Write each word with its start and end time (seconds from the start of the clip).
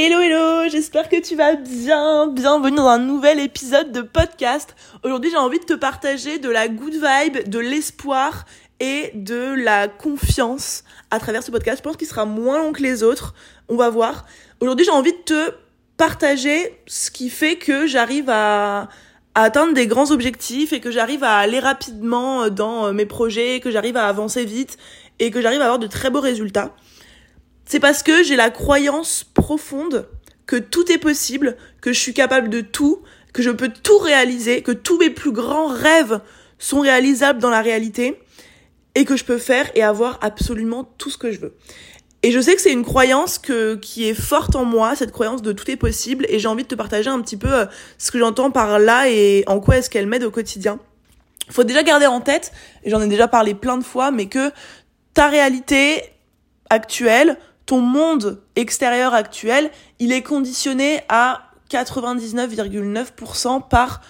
Hello 0.00 0.20
hello, 0.20 0.68
j'espère 0.68 1.08
que 1.08 1.20
tu 1.20 1.34
vas 1.34 1.56
bien. 1.56 2.28
Bienvenue 2.28 2.76
dans 2.76 2.86
un 2.86 3.00
nouvel 3.00 3.40
épisode 3.40 3.90
de 3.90 4.00
podcast. 4.00 4.76
Aujourd'hui, 5.02 5.28
j'ai 5.28 5.36
envie 5.36 5.58
de 5.58 5.64
te 5.64 5.72
partager 5.72 6.38
de 6.38 6.48
la 6.48 6.68
good 6.68 6.92
vibe, 6.92 7.48
de 7.48 7.58
l'espoir 7.58 8.44
et 8.78 9.10
de 9.14 9.54
la 9.54 9.88
confiance 9.88 10.84
à 11.10 11.18
travers 11.18 11.42
ce 11.42 11.50
podcast. 11.50 11.78
Je 11.78 11.82
pense 11.82 11.96
qu'il 11.96 12.06
sera 12.06 12.26
moins 12.26 12.58
long 12.58 12.70
que 12.70 12.80
les 12.80 13.02
autres. 13.02 13.34
On 13.68 13.74
va 13.74 13.90
voir. 13.90 14.24
Aujourd'hui, 14.60 14.84
j'ai 14.84 14.92
envie 14.92 15.10
de 15.10 15.18
te 15.24 15.50
partager 15.96 16.78
ce 16.86 17.10
qui 17.10 17.28
fait 17.28 17.56
que 17.56 17.88
j'arrive 17.88 18.30
à, 18.30 18.88
atteindre 19.34 19.74
des 19.74 19.88
grands 19.88 20.12
objectifs 20.12 20.72
et 20.72 20.78
que 20.78 20.92
j'arrive 20.92 21.24
à 21.24 21.38
aller 21.38 21.58
rapidement 21.58 22.50
dans 22.50 22.92
mes 22.92 23.04
projets, 23.04 23.58
que 23.58 23.72
j'arrive 23.72 23.96
à 23.96 24.06
avancer 24.06 24.44
vite 24.44 24.78
et 25.18 25.32
que 25.32 25.42
j'arrive 25.42 25.60
à 25.60 25.64
avoir 25.64 25.80
de 25.80 25.88
très 25.88 26.10
beaux 26.10 26.20
résultats. 26.20 26.72
C'est 27.68 27.80
parce 27.80 28.02
que 28.02 28.22
j'ai 28.22 28.34
la 28.34 28.48
croyance 28.48 29.24
profonde 29.34 30.08
que 30.46 30.56
tout 30.56 30.90
est 30.90 30.96
possible, 30.96 31.58
que 31.82 31.92
je 31.92 32.00
suis 32.00 32.14
capable 32.14 32.48
de 32.48 32.62
tout, 32.62 33.02
que 33.34 33.42
je 33.42 33.50
peux 33.50 33.68
tout 33.68 33.98
réaliser, 33.98 34.62
que 34.62 34.72
tous 34.72 34.98
mes 34.98 35.10
plus 35.10 35.32
grands 35.32 35.66
rêves 35.68 36.22
sont 36.58 36.80
réalisables 36.80 37.40
dans 37.40 37.50
la 37.50 37.60
réalité 37.60 38.18
et 38.94 39.04
que 39.04 39.16
je 39.16 39.24
peux 39.24 39.36
faire 39.36 39.70
et 39.74 39.82
avoir 39.82 40.18
absolument 40.22 40.84
tout 40.96 41.10
ce 41.10 41.18
que 41.18 41.30
je 41.30 41.40
veux. 41.40 41.54
Et 42.22 42.32
je 42.32 42.40
sais 42.40 42.54
que 42.54 42.62
c'est 42.62 42.72
une 42.72 42.86
croyance 42.86 43.38
que, 43.38 43.74
qui 43.74 44.08
est 44.08 44.14
forte 44.14 44.56
en 44.56 44.64
moi, 44.64 44.96
cette 44.96 45.12
croyance 45.12 45.42
de 45.42 45.52
tout 45.52 45.70
est 45.70 45.76
possible, 45.76 46.24
et 46.30 46.38
j'ai 46.38 46.48
envie 46.48 46.62
de 46.62 46.68
te 46.68 46.74
partager 46.74 47.10
un 47.10 47.20
petit 47.20 47.36
peu 47.36 47.52
euh, 47.52 47.66
ce 47.98 48.10
que 48.10 48.18
j'entends 48.18 48.50
par 48.50 48.78
là 48.78 49.10
et 49.10 49.44
en 49.46 49.60
quoi 49.60 49.76
est-ce 49.76 49.90
qu'elle 49.90 50.06
m'aide 50.06 50.24
au 50.24 50.30
quotidien. 50.30 50.80
Faut 51.50 51.64
déjà 51.64 51.82
garder 51.82 52.06
en 52.06 52.22
tête, 52.22 52.50
et 52.82 52.88
j'en 52.90 53.02
ai 53.02 53.08
déjà 53.08 53.28
parlé 53.28 53.54
plein 53.54 53.76
de 53.76 53.84
fois, 53.84 54.10
mais 54.10 54.26
que 54.26 54.50
ta 55.12 55.28
réalité 55.28 56.02
actuelle, 56.70 57.38
ton 57.68 57.80
monde 57.82 58.40
extérieur 58.56 59.12
actuel, 59.12 59.70
il 59.98 60.10
est 60.10 60.22
conditionné 60.22 61.02
à 61.10 61.42
99,9% 61.70 63.68
par 63.68 64.00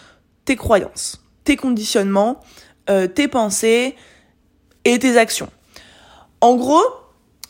tes 0.44 0.54
croyances, 0.54 1.24
tes 1.42 1.56
conditionnements, 1.56 2.38
euh, 2.88 3.08
tes 3.08 3.26
pensées 3.26 3.96
et 4.84 5.00
tes 5.00 5.18
actions. 5.18 5.48
En 6.40 6.54
gros, 6.54 6.80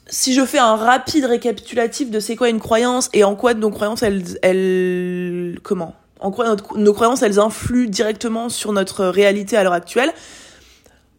si 0.07 0.33
je 0.33 0.47
fais 0.47 0.59
un 0.59 0.77
rapide 0.77 1.27
récapitulatif 1.27 2.11
de 2.11 2.21
c'est 2.21 2.37
quoi 2.37 2.49
une 2.49 2.59
croyance 2.59 3.11
et 3.13 3.23
en 3.23 3.37
quoi 3.37 3.53
nos 3.53 3.69
croyances, 3.71 4.03
elles, 4.03 5.61
comment? 5.63 5.95
En 6.21 6.31
quoi 6.31 6.57
nos 6.75 6.95
croyances, 6.95 7.21
elles 7.21 7.39
influent 7.39 7.91
directement 7.91 8.49
sur 8.49 8.73
notre 8.73 9.05
réalité 9.05 9.59
à 9.59 9.63
l'heure 9.63 9.75
actuelle? 9.75 10.15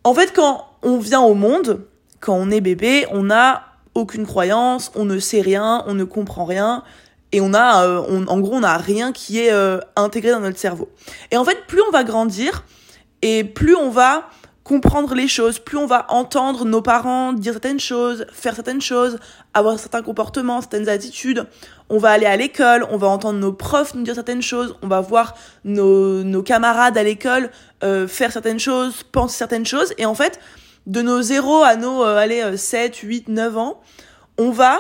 En 0.04 0.16
fait, 0.16 0.34
quand 0.34 0.66
on 0.82 0.98
vient 0.98 1.22
au 1.22 1.36
monde, 1.36 1.86
quand 2.20 2.34
on 2.34 2.50
est 2.50 2.62
bébé, 2.62 3.06
on 3.12 3.30
a 3.30 3.69
aucune 4.00 4.26
croyance, 4.26 4.92
on 4.96 5.06
ne 5.06 5.20
sait 5.20 5.42
rien, 5.42 5.84
on 5.88 5.94
ne 5.94 6.04
comprend 6.04 6.46
rien, 6.46 6.84
et 7.32 7.42
on 7.42 7.54
a, 7.54 7.86
euh, 7.86 8.26
en 8.28 8.40
gros, 8.40 8.56
on 8.56 8.62
n'a 8.62 8.78
rien 8.78 9.12
qui 9.12 9.40
est 9.40 9.52
euh, 9.52 9.80
intégré 9.96 10.32
dans 10.32 10.40
notre 10.40 10.58
cerveau. 10.58 10.90
Et 11.32 11.38
en 11.38 11.46
fait, 11.46 11.68
plus 11.68 11.82
on 11.88 11.92
va 11.92 12.04
grandir, 12.04 12.64
et 13.22 13.44
plus 13.44 13.76
on 13.76 13.90
va 13.90 14.30
comprendre 14.70 15.16
les 15.16 15.28
choses, 15.28 15.58
plus 15.58 15.78
on 15.78 15.88
va 15.88 16.06
entendre 16.10 16.64
nos 16.64 16.84
parents 16.84 17.34
dire 17.34 17.54
certaines 17.54 17.80
choses, 17.80 18.28
faire 18.32 18.54
certaines 18.54 18.82
choses, 18.82 19.18
avoir 19.56 19.80
certains 19.80 20.04
comportements, 20.04 20.62
certaines 20.62 20.88
attitudes. 20.88 21.48
On 21.90 21.98
va 21.98 22.12
aller 22.12 22.28
à 22.28 22.38
l'école, 22.38 22.86
on 22.92 22.98
va 22.98 23.08
entendre 23.08 23.40
nos 23.40 23.52
profs 23.52 23.96
nous 23.96 24.04
dire 24.04 24.14
certaines 24.14 24.44
choses, 24.44 24.76
on 24.84 24.88
va 24.88 25.02
voir 25.02 25.34
nos, 25.64 26.44
camarades 26.44 26.96
à 27.00 27.04
l'école 27.04 27.50
euh, 27.84 28.08
faire 28.08 28.32
certaines 28.32 28.60
choses, 28.60 29.02
penser 29.02 29.38
certaines 29.38 29.66
choses. 29.66 29.92
Et 29.98 30.06
en 30.06 30.14
fait, 30.14 30.40
de 30.88 31.02
nos 31.02 31.22
0 31.22 31.64
à 31.64 31.76
nos 31.76 32.04
euh, 32.04 32.18
allez, 32.18 32.58
7, 32.58 32.96
8, 32.96 33.28
9 33.28 33.58
ans, 33.58 33.82
on 34.38 34.52
va 34.52 34.80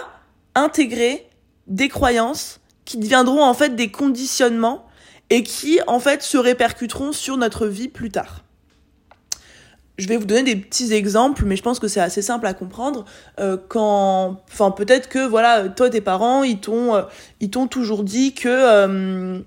intégrer 0.55 1.27
des 1.67 1.89
croyances 1.89 2.59
qui 2.85 2.97
deviendront 2.97 3.43
en 3.43 3.53
fait 3.53 3.75
des 3.75 3.91
conditionnements 3.91 4.85
et 5.29 5.43
qui 5.43 5.79
en 5.87 5.99
fait 5.99 6.23
se 6.23 6.37
répercuteront 6.37 7.11
sur 7.11 7.37
notre 7.37 7.67
vie 7.67 7.87
plus 7.87 8.09
tard. 8.09 8.43
Je 9.99 10.07
vais 10.07 10.15
vous 10.15 10.25
donner 10.25 10.43
des 10.43 10.55
petits 10.55 10.93
exemples, 10.93 11.43
mais 11.45 11.57
je 11.57 11.61
pense 11.61 11.77
que 11.77 11.89
c'est 11.89 11.99
assez 11.99 12.21
simple 12.21 12.47
à 12.47 12.53
comprendre. 12.53 13.03
Euh, 13.39 13.57
quand, 13.67 14.41
enfin 14.49 14.71
peut-être 14.71 15.09
que 15.09 15.27
voilà, 15.27 15.67
toi 15.67 15.89
tes 15.89 15.99
parents, 15.99 16.43
ils 16.43 16.59
t'ont, 16.59 16.95
euh, 16.95 17.01
ils 17.41 17.49
t'ont 17.49 17.67
toujours 17.67 18.03
dit 18.03 18.33
que 18.33 18.47
euh, 18.47 19.39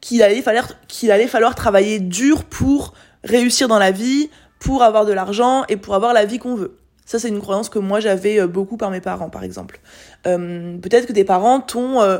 qu'il 0.00 0.22
allait 0.22 0.42
falloir, 0.42 0.68
qu'il 0.88 1.12
allait 1.12 1.28
falloir 1.28 1.54
travailler 1.54 2.00
dur 2.00 2.42
pour 2.42 2.92
réussir 3.22 3.68
dans 3.68 3.78
la 3.78 3.92
vie, 3.92 4.30
pour 4.60 4.84
avoir 4.84 5.04
de 5.04 5.12
l'argent 5.12 5.64
et 5.68 5.76
pour 5.76 5.96
avoir 5.96 6.12
la 6.12 6.24
vie 6.24 6.38
qu'on 6.38 6.54
veut. 6.54 6.76
Ça, 7.10 7.18
c'est 7.18 7.28
une 7.28 7.40
croyance 7.40 7.68
que 7.68 7.80
moi 7.80 7.98
j'avais 7.98 8.38
euh, 8.38 8.46
beaucoup 8.46 8.76
par 8.76 8.92
mes 8.92 9.00
parents, 9.00 9.30
par 9.30 9.42
exemple. 9.42 9.80
Euh, 10.28 10.78
Peut-être 10.78 11.06
que 11.06 11.12
tes 11.12 11.24
parents 11.24 11.58
t'ont 11.58 12.00
euh, 12.00 12.18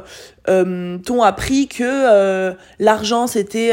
euh 0.49 0.99
appris 1.23 1.69
que 1.69 2.57
l'argent 2.81 3.29
c'était 3.29 3.73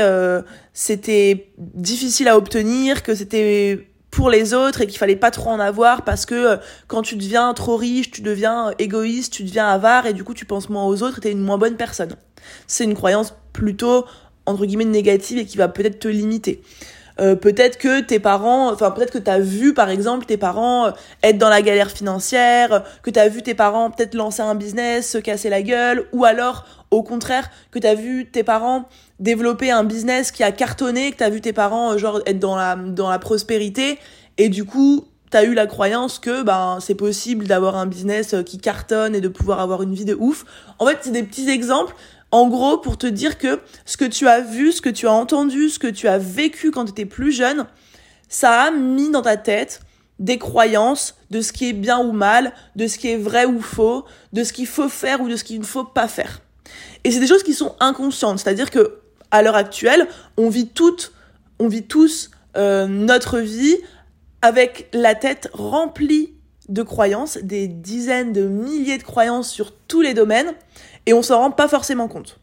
c'était 0.73 1.49
difficile 1.57 2.27
à 2.27 2.37
obtenir, 2.37 3.01
que 3.01 3.15
c'était 3.15 3.87
pour 4.11 4.29
les 4.29 4.53
autres 4.53 4.81
et 4.81 4.87
qu'il 4.87 4.99
fallait 4.99 5.15
pas 5.15 5.31
trop 5.31 5.49
en 5.49 5.59
avoir 5.59 6.03
parce 6.03 6.27
que 6.27 6.59
quand 6.87 7.01
tu 7.01 7.15
deviens 7.15 7.53
trop 7.55 7.77
riche, 7.77 8.11
tu 8.11 8.21
deviens 8.21 8.71
égoïste, 8.77 9.33
tu 9.33 9.43
deviens 9.43 9.67
avare 9.67 10.05
et 10.05 10.13
du 10.13 10.23
coup 10.23 10.35
tu 10.35 10.45
penses 10.45 10.69
moins 10.69 10.85
aux 10.85 11.01
autres 11.01 11.17
et 11.17 11.21
t'es 11.21 11.31
une 11.31 11.41
moins 11.41 11.57
bonne 11.57 11.77
personne. 11.77 12.15
C'est 12.67 12.83
une 12.83 12.95
croyance 12.95 13.33
plutôt 13.53 14.05
entre 14.45 14.65
guillemets 14.67 14.85
négative 14.85 15.39
et 15.39 15.45
qui 15.45 15.57
va 15.57 15.67
peut-être 15.67 15.99
te 15.99 16.07
limiter. 16.07 16.61
Euh, 17.19 17.35
peut-être 17.35 17.77
que 17.77 18.01
tes 18.01 18.19
parents, 18.19 18.71
enfin 18.71 18.91
peut-être 18.91 19.11
que 19.11 19.17
tu 19.17 19.29
as 19.29 19.39
vu 19.39 19.73
par 19.73 19.89
exemple 19.89 20.25
tes 20.25 20.37
parents 20.37 20.87
euh, 20.87 20.91
être 21.23 21.37
dans 21.37 21.49
la 21.49 21.61
galère 21.61 21.89
financière, 21.89 22.83
que 23.01 23.09
tu 23.09 23.19
as 23.19 23.27
vu 23.27 23.41
tes 23.41 23.55
parents 23.55 23.89
peut-être 23.89 24.13
lancer 24.13 24.41
un 24.41 24.53
business, 24.53 25.11
se 25.11 25.17
casser 25.17 25.49
la 25.49 25.63
gueule, 25.63 26.07
ou 26.13 26.25
alors 26.25 26.65
au 26.91 27.01
contraire 27.01 27.49
que 27.71 27.79
tu 27.79 27.87
as 27.87 27.95
vu 27.95 28.29
tes 28.29 28.43
parents 28.43 28.87
développer 29.19 29.71
un 29.71 29.83
business 29.83 30.31
qui 30.31 30.43
a 30.43 30.51
cartonné, 30.51 31.11
que 31.11 31.17
tu 31.17 31.23
as 31.23 31.29
vu 31.29 31.41
tes 31.41 31.53
parents 31.53 31.93
euh, 31.93 31.97
genre 31.97 32.21
être 32.27 32.39
dans 32.39 32.55
la 32.55 32.75
dans 32.75 33.09
la 33.09 33.19
prospérité 33.19 33.97
et 34.37 34.49
du 34.49 34.63
coup 34.63 35.05
t'as 35.31 35.43
eu 35.43 35.55
la 35.55 35.65
croyance 35.65 36.19
que 36.19 36.43
ben 36.43 36.77
c'est 36.79 36.95
possible 36.95 37.47
d'avoir 37.47 37.77
un 37.77 37.87
business 37.87 38.35
qui 38.45 38.59
cartonne 38.59 39.15
et 39.15 39.21
de 39.21 39.27
pouvoir 39.27 39.59
avoir 39.59 39.81
une 39.81 39.93
vie 39.93 40.05
de 40.05 40.15
ouf. 40.17 40.45
En 40.79 40.85
fait, 40.85 40.99
c'est 41.01 41.11
des 41.11 41.23
petits 41.23 41.49
exemples 41.49 41.93
en 42.31 42.47
gros, 42.47 42.77
pour 42.77 42.97
te 42.97 43.07
dire 43.07 43.37
que 43.37 43.59
ce 43.85 43.97
que 43.97 44.05
tu 44.05 44.27
as 44.27 44.41
vu, 44.41 44.71
ce 44.71 44.81
que 44.81 44.89
tu 44.89 45.07
as 45.07 45.11
entendu, 45.11 45.69
ce 45.69 45.79
que 45.79 45.87
tu 45.87 46.07
as 46.07 46.17
vécu 46.17 46.71
quand 46.71 46.85
tu 46.85 46.91
étais 46.91 47.05
plus 47.05 47.31
jeune, 47.31 47.65
ça 48.27 48.63
a 48.63 48.71
mis 48.71 49.09
dans 49.09 49.21
ta 49.21 49.37
tête 49.37 49.81
des 50.19 50.37
croyances 50.37 51.15
de 51.29 51.41
ce 51.41 51.53
qui 51.53 51.69
est 51.69 51.73
bien 51.73 51.99
ou 51.99 52.11
mal, 52.11 52.53
de 52.75 52.87
ce 52.87 52.97
qui 52.97 53.09
est 53.09 53.17
vrai 53.17 53.45
ou 53.45 53.61
faux, 53.61 54.05
de 54.33 54.43
ce 54.43 54.51
qu'il 54.51 54.67
faut 54.67 54.89
faire 54.89 55.21
ou 55.21 55.29
de 55.29 55.35
ce 55.35 55.43
qu'il 55.43 55.59
ne 55.59 55.65
faut 55.65 55.83
pas 55.83 56.07
faire. 56.07 56.41
Et 57.03 57.11
c'est 57.11 57.19
des 57.19 57.27
choses 57.27 57.43
qui 57.43 57.53
sont 57.53 57.75
inconscientes, 57.79 58.39
c'est-à-dire 58.39 58.71
que 58.71 58.99
à 59.31 59.41
l'heure 59.41 59.55
actuelle, 59.55 60.07
on 60.37 60.49
vit 60.49 60.67
toutes, 60.67 61.13
on 61.59 61.67
vit 61.67 61.83
tous 61.83 62.31
euh, 62.55 62.87
notre 62.87 63.39
vie 63.39 63.77
avec 64.41 64.89
la 64.93 65.15
tête 65.15 65.49
remplie 65.53 66.33
de 66.69 66.81
croyances, 66.81 67.37
des 67.37 67.67
dizaines 67.67 68.33
de 68.33 68.47
milliers 68.47 68.97
de 68.97 69.03
croyances 69.03 69.49
sur 69.49 69.73
tous 69.73 70.01
les 70.01 70.13
domaines, 70.13 70.53
et 71.07 71.13
on 71.13 71.23
s'en 71.23 71.39
rend 71.39 71.51
pas 71.51 71.67
forcément 71.67 72.07
compte. 72.07 72.37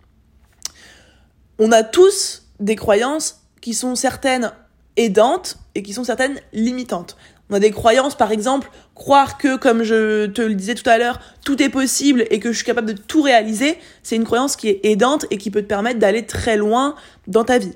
On 1.61 1.71
a 1.71 1.85
tous 1.85 2.49
des 2.59 2.75
croyances 2.75 3.43
qui 3.61 3.75
sont 3.75 3.95
certaines 3.95 4.53
aidantes 4.97 5.59
et 5.77 5.83
qui 5.83 5.93
sont 5.93 6.03
certaines 6.03 6.41
limitantes. 6.53 7.17
On 7.51 7.55
a 7.55 7.61
des 7.61 7.71
croyances, 7.71 8.15
par 8.15 8.33
exemple, 8.33 8.71
croire 8.95 9.37
que, 9.37 9.57
comme 9.57 9.83
je 9.83 10.27
te 10.27 10.41
le 10.41 10.55
disais 10.55 10.75
tout 10.75 10.89
à 10.89 10.97
l'heure, 10.97 11.21
tout 11.45 11.63
est 11.63 11.69
possible 11.69 12.25
et 12.31 12.41
que 12.41 12.51
je 12.51 12.57
suis 12.57 12.65
capable 12.65 12.95
de 12.95 12.99
tout 12.99 13.21
réaliser, 13.21 13.79
c'est 14.03 14.17
une 14.17 14.25
croyance 14.25 14.57
qui 14.57 14.69
est 14.69 14.81
aidante 14.85 15.27
et 15.31 15.37
qui 15.37 15.51
peut 15.51 15.63
te 15.63 15.67
permettre 15.67 16.01
d'aller 16.01 16.25
très 16.25 16.57
loin 16.57 16.95
dans 17.27 17.45
ta 17.45 17.59
vie. 17.59 17.75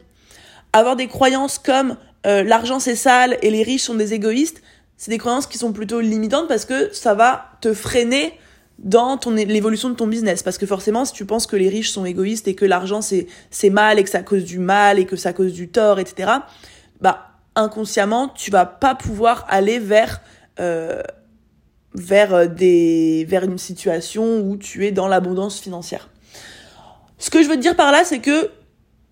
Avoir 0.73 0.97
des 0.97 1.07
croyances 1.07 1.59
comme 1.59 1.97
euh, 2.27 2.43
l'argent 2.43 2.81
c'est 2.81 2.97
sale 2.97 3.37
et 3.43 3.51
les 3.51 3.63
riches 3.63 3.83
sont 3.83 3.95
des 3.95 4.15
égoïstes, 4.15 4.63
c'est 4.97 5.11
des 5.11 5.19
croyances 5.19 5.47
qui 5.47 5.59
sont 5.59 5.73
plutôt 5.73 6.01
limitantes 6.01 6.49
parce 6.49 6.65
que 6.65 6.93
ça 6.93 7.15
va 7.15 7.53
te 7.61 7.75
freiner 7.75 8.39
dans 8.79 9.17
ton 9.17 9.33
l'évolution 9.33 9.91
de 9.91 9.95
ton 9.95 10.07
business. 10.07 10.43
Parce 10.43 10.59
que 10.59 10.67
forcément 10.67 11.05
si 11.05 11.13
tu 11.13 11.25
penses 11.25 11.47
que 11.47 11.57
les 11.57 11.69
riches 11.69 11.91
sont 11.91 12.05
égoïstes 12.05 12.49
et 12.49 12.55
que 12.55 12.65
l'argent 12.65 13.03
c'est 13.03 13.27
c'est 13.51 13.71
mal 13.71 13.99
et 13.99 14.05
que 14.05 14.11
ça 14.11 14.23
cause 14.23 14.45
du 14.45 14.59
mal 14.59 14.99
et 14.99 15.05
que 15.05 15.17
ça 15.17 15.33
cause 15.33 15.53
du 15.53 15.69
tort 15.69 15.99
etc 15.99 16.31
bah 17.01 17.29
inconsciemment 17.55 18.29
tu 18.29 18.51
vas 18.51 18.67
pas 18.67 18.95
pouvoir 18.95 19.47
aller 19.49 19.79
vers 19.79 20.21
euh, 20.61 21.03
vers 21.95 22.35
euh, 22.35 22.47
des 22.47 23.25
vers 23.29 23.45
une 23.45 23.59
situation 23.59 24.41
où 24.41 24.57
tu 24.57 24.87
es 24.87 24.93
dans 24.93 25.09
l'abondance 25.09 25.59
financière. 25.59 26.09
Ce 27.19 27.31
que 27.31 27.43
je 27.43 27.49
veux 27.49 27.57
te 27.57 27.61
dire 27.61 27.77
par 27.77 27.91
là 27.91 28.05
c'est 28.05 28.21
que 28.21 28.51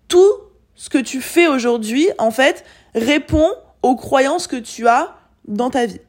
tout 0.07 0.31
ce 0.75 0.89
que 0.89 0.97
tu 0.97 1.19
fais 1.19 1.47
aujourd'hui 1.47 2.07
en 2.19 2.31
fait 2.31 2.63
répond 2.95 3.49
aux 3.81 3.95
croyances 3.95 4.47
que 4.47 4.55
tu 4.55 4.87
as 4.87 5.15
dans 5.47 5.69
ta 5.69 5.85
vie. 5.85 5.99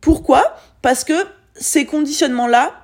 Pourquoi? 0.00 0.56
Parce 0.82 1.04
que 1.04 1.14
ces 1.60 1.84
conditionnements-là, 1.84 2.74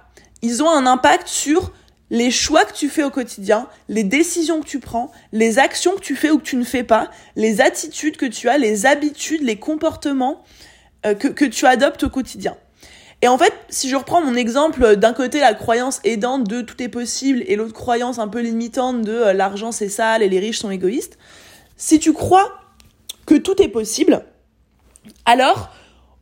ils 0.42 0.62
ont 0.62 0.70
un 0.70 0.86
impact 0.86 1.28
sur 1.28 1.72
les 2.10 2.30
choix 2.30 2.64
que 2.64 2.74
tu 2.74 2.88
fais 2.88 3.02
au 3.02 3.10
quotidien, 3.10 3.66
les 3.88 4.04
décisions 4.04 4.60
que 4.60 4.66
tu 4.66 4.78
prends, 4.78 5.10
les 5.32 5.58
actions 5.58 5.94
que 5.94 6.00
tu 6.00 6.14
fais 6.16 6.30
ou 6.30 6.38
que 6.38 6.44
tu 6.44 6.56
ne 6.56 6.64
fais 6.64 6.84
pas, 6.84 7.10
les 7.34 7.60
attitudes 7.60 8.16
que 8.16 8.26
tu 8.26 8.48
as, 8.48 8.58
les 8.58 8.86
habitudes, 8.86 9.42
les 9.42 9.56
comportements 9.56 10.44
euh, 11.06 11.14
que, 11.14 11.28
que 11.28 11.44
tu 11.44 11.66
adoptes 11.66 12.04
au 12.04 12.10
quotidien. 12.10 12.56
Et 13.22 13.28
en 13.28 13.38
fait, 13.38 13.54
si 13.70 13.88
je 13.88 13.96
reprends 13.96 14.20
mon 14.20 14.34
exemple, 14.34 14.96
d'un 14.96 15.14
côté 15.14 15.40
la 15.40 15.54
croyance 15.54 16.00
aidante 16.04 16.44
de 16.44 16.60
tout 16.60 16.82
est 16.82 16.88
possible 16.88 17.42
et 17.46 17.56
l'autre 17.56 17.72
croyance 17.72 18.18
un 18.18 18.28
peu 18.28 18.40
limitante 18.40 19.00
de 19.02 19.12
euh, 19.12 19.32
l'argent 19.32 19.72
c'est 19.72 19.88
sale 19.88 20.22
et 20.22 20.28
les 20.28 20.38
riches 20.38 20.58
sont 20.58 20.70
égoïstes, 20.70 21.18
si 21.76 21.98
tu 21.98 22.12
crois 22.12 22.60
que 23.26 23.34
tout 23.34 23.62
est 23.62 23.68
possible, 23.68 24.24
alors 25.24 25.70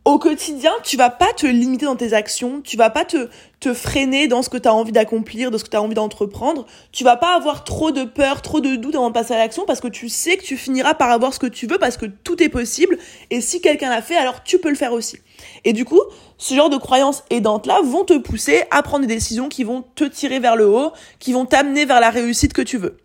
au 0.05 0.19
quotidien, 0.19 0.73
tu 0.83 0.97
vas 0.97 1.11
pas 1.11 1.33
te 1.33 1.47
limiter 1.47 1.87
dans 1.87 1.95
tes 1.95 2.13
actions, 2.13 2.61
tu 2.61 2.77
vas 2.77 2.91
pas 2.91 3.05
te, 3.05 3.29
te 3.61 3.73
freiner 3.73 4.27
dans 4.27 4.43
ce 4.43 4.49
que 4.49 4.57
tu 4.57 4.67
as 4.67 4.75
envie 4.75 4.91
d'accomplir, 4.91 5.53
dans 5.53 5.59
ce 5.59 5.65
que 5.65 5.71
tu 5.71 5.77
as 5.77 5.83
envie 5.83 5.95
d'entreprendre, 5.95 6.67
tu 6.91 7.05
vas 7.05 7.17
pas 7.17 7.37
avoir 7.37 7.63
trop 7.63 7.93
de 7.93 8.03
peur, 8.03 8.43
trop 8.43 8.61
de 8.61 8.75
doute 8.75 8.97
avant 8.97 9.11
de 9.11 9.15
passer 9.15 9.35
à 9.35 9.39
l'action 9.39 9.65
parce 9.65 9.81
que 9.81 9.87
tu 9.87 10.09
sais 10.09 10.37
que 10.37 10.43
tu 10.43 10.57
finiras 10.57 10.95
par 10.95 11.11
avoir 11.11 11.33
ce 11.33 11.39
que 11.39 11.47
tu 11.47 11.69
veux 11.69 11.79
parce 11.79 11.97
que 11.97 12.07
tout 12.07 12.43
est 12.43 12.49
possible 12.49 12.99
et 13.31 13.41
si 13.41 13.61
quelqu'un 13.61 13.91
l'a 13.91 14.03
fait, 14.03 14.17
alors 14.17 14.43
tu 14.43 14.59
peux 14.59 14.71
le 14.71 14.75
faire 14.75 14.93
aussi. 14.93 15.19
Et 15.65 15.73
du 15.73 15.85
coup, 15.85 16.01
ce 16.37 16.55
genre 16.55 16.71
de 16.71 16.79
croyances 16.79 17.23
aidantes 17.31 17.67
là 17.69 17.81
vont 17.85 18.05
te 18.05 18.19
pousser 18.19 18.65
à 18.73 18.83
prendre 18.83 19.07
des 19.07 19.15
décisions 19.15 19.49
qui 19.49 19.63
vont 19.63 19.85
te 19.95 20.05
tirer 20.05 20.41
vers 20.41 20.57
le 20.57 20.67
haut, 20.67 20.91
qui 21.21 21.33
vont 21.33 21.47
t'amener 21.47 21.85
vers 21.85 22.01
la 22.01 22.11
réussite 22.11 22.53
que 22.53 22.63
tu 22.63 22.77
veux. 22.77 22.97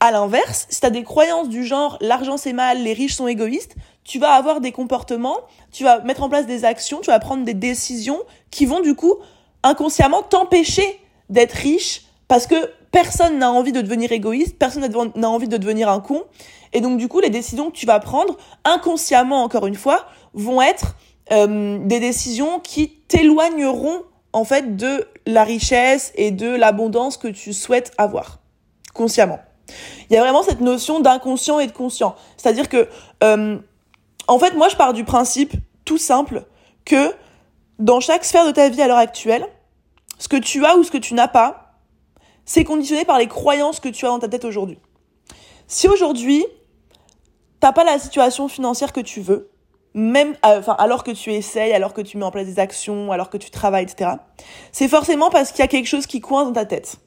À 0.00 0.10
l'inverse, 0.10 0.66
si 0.70 0.80
tu 0.80 0.86
as 0.86 0.90
des 0.90 1.04
croyances 1.04 1.48
du 1.48 1.64
genre 1.64 1.98
l'argent 2.00 2.36
c'est 2.36 2.54
mal, 2.54 2.82
les 2.82 2.94
riches 2.94 3.14
sont 3.14 3.28
égoïstes, 3.28 3.76
tu 4.04 4.18
vas 4.18 4.32
avoir 4.32 4.60
des 4.60 4.72
comportements, 4.72 5.38
tu 5.72 5.84
vas 5.84 6.00
mettre 6.00 6.22
en 6.22 6.28
place 6.28 6.46
des 6.46 6.64
actions, 6.64 7.00
tu 7.00 7.10
vas 7.10 7.18
prendre 7.18 7.44
des 7.44 7.54
décisions 7.54 8.18
qui 8.50 8.66
vont 8.66 8.80
du 8.80 8.94
coup 8.94 9.16
inconsciemment 9.62 10.22
t'empêcher 10.22 11.00
d'être 11.28 11.52
riche 11.52 12.02
parce 12.28 12.46
que 12.46 12.70
personne 12.90 13.38
n'a 13.38 13.50
envie 13.50 13.72
de 13.72 13.80
devenir 13.80 14.12
égoïste, 14.12 14.58
personne 14.58 14.86
n'a 15.14 15.28
envie 15.28 15.48
de 15.48 15.56
devenir 15.56 15.88
un 15.88 16.00
con. 16.00 16.22
Et 16.72 16.80
donc 16.80 16.98
du 16.98 17.08
coup, 17.08 17.20
les 17.20 17.30
décisions 17.30 17.70
que 17.70 17.76
tu 17.76 17.86
vas 17.86 18.00
prendre 18.00 18.36
inconsciemment, 18.64 19.42
encore 19.42 19.66
une 19.66 19.74
fois, 19.74 20.06
vont 20.34 20.62
être 20.62 20.96
euh, 21.32 21.78
des 21.84 22.00
décisions 22.00 22.60
qui 22.60 22.88
t'éloigneront 23.08 24.02
en 24.32 24.44
fait 24.44 24.76
de 24.76 25.06
la 25.26 25.44
richesse 25.44 26.12
et 26.14 26.30
de 26.30 26.48
l'abondance 26.48 27.16
que 27.16 27.28
tu 27.28 27.52
souhaites 27.52 27.92
avoir 27.98 28.38
consciemment. 28.94 29.40
Il 30.08 30.14
y 30.14 30.16
a 30.16 30.20
vraiment 30.20 30.42
cette 30.42 30.60
notion 30.60 31.00
d'inconscient 31.00 31.60
et 31.60 31.66
de 31.66 31.72
conscient. 31.72 32.16
C'est-à-dire 32.36 32.68
que 32.68 32.88
euh, 33.22 33.58
en 34.30 34.38
fait, 34.38 34.54
moi, 34.54 34.68
je 34.68 34.76
pars 34.76 34.92
du 34.92 35.02
principe 35.02 35.54
tout 35.84 35.98
simple 35.98 36.44
que 36.84 37.12
dans 37.80 37.98
chaque 37.98 38.24
sphère 38.24 38.46
de 38.46 38.52
ta 38.52 38.68
vie 38.68 38.80
à 38.80 38.86
l'heure 38.86 38.96
actuelle, 38.96 39.44
ce 40.18 40.28
que 40.28 40.36
tu 40.36 40.64
as 40.64 40.76
ou 40.76 40.84
ce 40.84 40.92
que 40.92 40.98
tu 40.98 41.14
n'as 41.14 41.26
pas, 41.26 41.80
c'est 42.44 42.62
conditionné 42.62 43.04
par 43.04 43.18
les 43.18 43.26
croyances 43.26 43.80
que 43.80 43.88
tu 43.88 44.06
as 44.06 44.08
dans 44.08 44.20
ta 44.20 44.28
tête 44.28 44.44
aujourd'hui. 44.44 44.78
Si 45.66 45.88
aujourd'hui, 45.88 46.44
t'as 47.58 47.72
pas 47.72 47.82
la 47.82 47.98
situation 47.98 48.46
financière 48.46 48.92
que 48.92 49.00
tu 49.00 49.20
veux, 49.20 49.50
même, 49.94 50.36
euh, 50.46 50.60
enfin, 50.60 50.76
alors 50.78 51.02
que 51.02 51.10
tu 51.10 51.32
essayes, 51.32 51.72
alors 51.72 51.92
que 51.92 52.00
tu 52.00 52.16
mets 52.16 52.24
en 52.24 52.30
place 52.30 52.46
des 52.46 52.60
actions, 52.60 53.10
alors 53.10 53.30
que 53.30 53.36
tu 53.36 53.50
travailles, 53.50 53.84
etc., 53.84 54.12
c'est 54.70 54.86
forcément 54.86 55.30
parce 55.30 55.50
qu'il 55.50 55.58
y 55.58 55.64
a 55.64 55.68
quelque 55.68 55.88
chose 55.88 56.06
qui 56.06 56.20
coince 56.20 56.46
dans 56.46 56.52
ta 56.52 56.66
tête. 56.66 56.98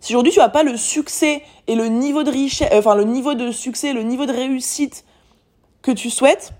Si 0.00 0.12
aujourd'hui 0.12 0.32
tu 0.32 0.40
n'as 0.40 0.48
pas 0.48 0.64
le 0.64 0.76
succès 0.76 1.42
et 1.68 1.76
le 1.76 1.86
niveau 1.86 2.24
de 2.24 2.30
richesse, 2.32 2.70
euh, 2.72 2.80
enfin, 2.80 2.96
le 2.96 3.04
niveau 3.04 3.34
de 3.34 3.52
succès, 3.52 3.92
le 3.92 4.02
niveau 4.02 4.26
de 4.26 4.32
réussite 4.32 5.04
que 5.84 5.92
tu 5.92 6.08
souhaites, 6.08 6.54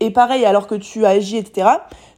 et 0.00 0.10
pareil 0.10 0.44
alors 0.44 0.66
que 0.66 0.74
tu 0.74 1.06
agis, 1.06 1.36
etc., 1.36 1.68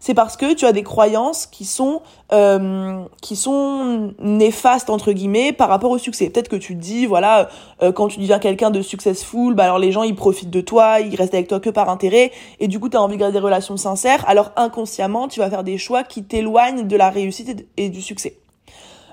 c'est 0.03 0.15
parce 0.15 0.39
que 0.39 0.55
tu 0.55 0.65
as 0.65 0.73
des 0.73 0.83
croyances 0.83 1.45
qui 1.45 1.67
sont 1.67 2.01
euh, 2.33 3.05
qui 3.21 3.37
sont 3.37 4.15
néfastes 4.19 4.89
entre 4.89 5.13
guillemets 5.13 5.53
par 5.53 5.69
rapport 5.69 5.91
au 5.91 5.99
succès. 5.99 6.31
Peut-être 6.31 6.49
que 6.49 6.57
tu 6.57 6.75
te 6.75 6.81
dis 6.81 7.05
voilà 7.05 7.51
euh, 7.83 7.93
quand 7.93 8.09
tu 8.09 8.19
deviens 8.19 8.39
quelqu'un 8.39 8.71
de 8.71 8.81
successful, 8.81 9.55
bah 9.55 9.65
alors 9.65 9.79
les 9.79 9.93
gens 9.93 10.03
ils 10.03 10.15
profitent 10.15 10.49
de 10.49 10.63
toi, 10.63 11.01
ils 11.01 11.15
restent 11.15 11.35
avec 11.35 11.49
toi 11.49 11.61
que 11.61 11.69
par 11.69 11.91
intérêt 11.91 12.33
et 12.61 12.69
du 12.69 12.81
coup 12.81 12.89
tu 12.89 12.97
as 12.97 13.03
envie 13.03 13.17
de 13.17 13.21
garder 13.21 13.35
des 13.35 13.45
relations 13.45 13.77
sincères. 13.77 14.25
Alors 14.27 14.53
inconsciemment, 14.57 15.29
tu 15.29 15.41
vas 15.41 15.51
faire 15.51 15.65
des 15.65 15.77
choix 15.77 16.03
qui 16.03 16.25
t'éloignent 16.25 16.89
de 16.89 16.97
la 16.97 17.11
réussite 17.11 17.67
et 17.77 17.91
du 17.91 18.01
succès. 18.01 18.39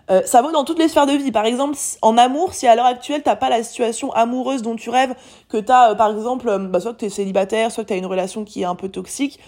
Euh, 0.10 0.22
ça 0.26 0.42
vaut 0.42 0.52
dans 0.52 0.64
toutes 0.64 0.80
les 0.80 0.88
sphères 0.88 1.06
de 1.06 1.12
vie. 1.12 1.32
Par 1.32 1.46
exemple, 1.46 1.78
en 2.02 2.18
amour, 2.18 2.54
si 2.54 2.68
à 2.68 2.76
l'heure 2.76 2.86
actuelle 2.86 3.24
t'as 3.24 3.36
pas 3.36 3.50
la 3.50 3.64
situation 3.64 4.12
amoureuse 4.14 4.62
dont 4.62 4.76
tu 4.76 4.90
rêves, 4.90 5.14
que 5.50 5.58
t'as, 5.58 5.92
euh, 5.92 5.96
par 5.96 6.12
exemple, 6.12 6.48
euh, 6.48 6.60
bah, 6.60 6.80
soit 6.80 6.94
que 6.94 7.00
t'es 7.00 7.10
célibataire, 7.10 7.72
soit 7.72 7.84
que 7.84 7.90
t'as 7.90 7.98
une 7.98 8.06
relation 8.06 8.46
qui 8.46 8.62
est 8.62 8.66
un 8.66 8.76
peu 8.76 8.90
toxique, 8.90 9.40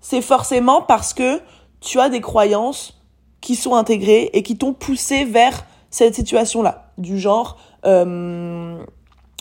c'est 0.00 0.22
forcément 0.22 0.82
parce 0.82 1.14
que 1.14 1.40
tu 1.80 2.00
as 2.00 2.08
des 2.08 2.20
croyances 2.20 3.00
qui 3.40 3.54
sont 3.54 3.74
intégrées 3.74 4.30
et 4.32 4.42
qui 4.42 4.56
t'ont 4.56 4.72
poussé 4.72 5.24
vers 5.24 5.64
cette 5.90 6.14
situation-là, 6.14 6.90
du 6.98 7.18
genre 7.18 7.58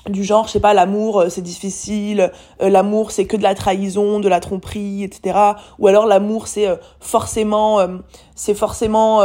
du 0.09 0.23
genre, 0.23 0.47
je 0.47 0.53
sais 0.53 0.59
pas, 0.59 0.73
l'amour 0.73 1.21
euh, 1.21 1.29
c'est 1.29 1.41
difficile, 1.41 2.31
euh, 2.61 2.69
l'amour 2.69 3.11
c'est 3.11 3.25
que 3.25 3.38
de 3.38 3.44
la 3.44 3.55
trahison, 3.55 4.19
de 4.19 4.27
la 4.27 4.39
tromperie, 4.39 5.03
etc. 5.03 5.39
Ou 5.79 5.88
alors 5.88 6.05
l'amour 6.05 6.47
c'est 6.47 6.67
euh, 6.67 6.75
forcément, 7.00 7.79
c'est 8.35 8.53
forcément 8.53 9.21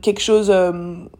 quelque 0.00 0.20
chose 0.20 0.52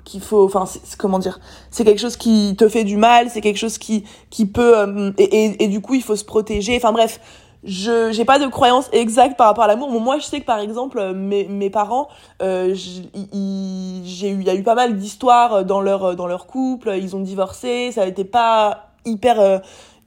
qu'il 0.04 0.20
faut, 0.20 0.44
enfin, 0.44 0.64
comment 0.98 1.18
dire, 1.18 1.40
c'est 1.70 1.84
quelque 1.84 2.00
chose 2.00 2.16
qui 2.16 2.54
te 2.56 2.68
fait 2.68 2.84
du 2.84 2.96
mal, 2.96 3.28
c'est 3.30 3.40
quelque 3.40 3.58
chose 3.58 3.78
qui 3.78 4.04
qui 4.30 4.46
peut 4.46 5.14
et, 5.18 5.22
et, 5.22 5.64
et, 5.64 5.68
du 5.68 5.80
coup 5.80 5.94
il 5.94 6.02
faut 6.02 6.16
se 6.16 6.24
protéger. 6.24 6.76
Enfin 6.76 6.92
bref, 6.92 7.20
je 7.64 8.10
j'ai 8.12 8.24
pas 8.24 8.38
de 8.38 8.46
croyance 8.46 8.88
exacte 8.92 9.36
par 9.36 9.48
rapport 9.48 9.64
à 9.64 9.68
l'amour. 9.68 9.88
moi 10.00 10.18
je 10.18 10.24
sais 10.24 10.40
que 10.40 10.46
par 10.46 10.58
exemple 10.60 11.12
mes 11.12 11.46
mes 11.48 11.70
parents, 11.70 12.08
j'ai 12.40 13.02
eu 13.12 14.40
il 14.40 14.44
y 14.44 14.50
a 14.50 14.54
eu 14.54 14.62
pas 14.62 14.74
mal 14.74 14.96
d'histoires 14.96 15.64
dans 15.64 15.80
leur 15.80 16.16
dans 16.16 16.26
leur 16.26 16.46
couple, 16.46 16.94
ils 16.96 17.14
ont 17.16 17.20
divorcé, 17.20 17.92
ça 17.92 18.06
n'était 18.06 18.24
pas 18.24 18.91
hyper 19.04 19.40
euh, 19.40 19.58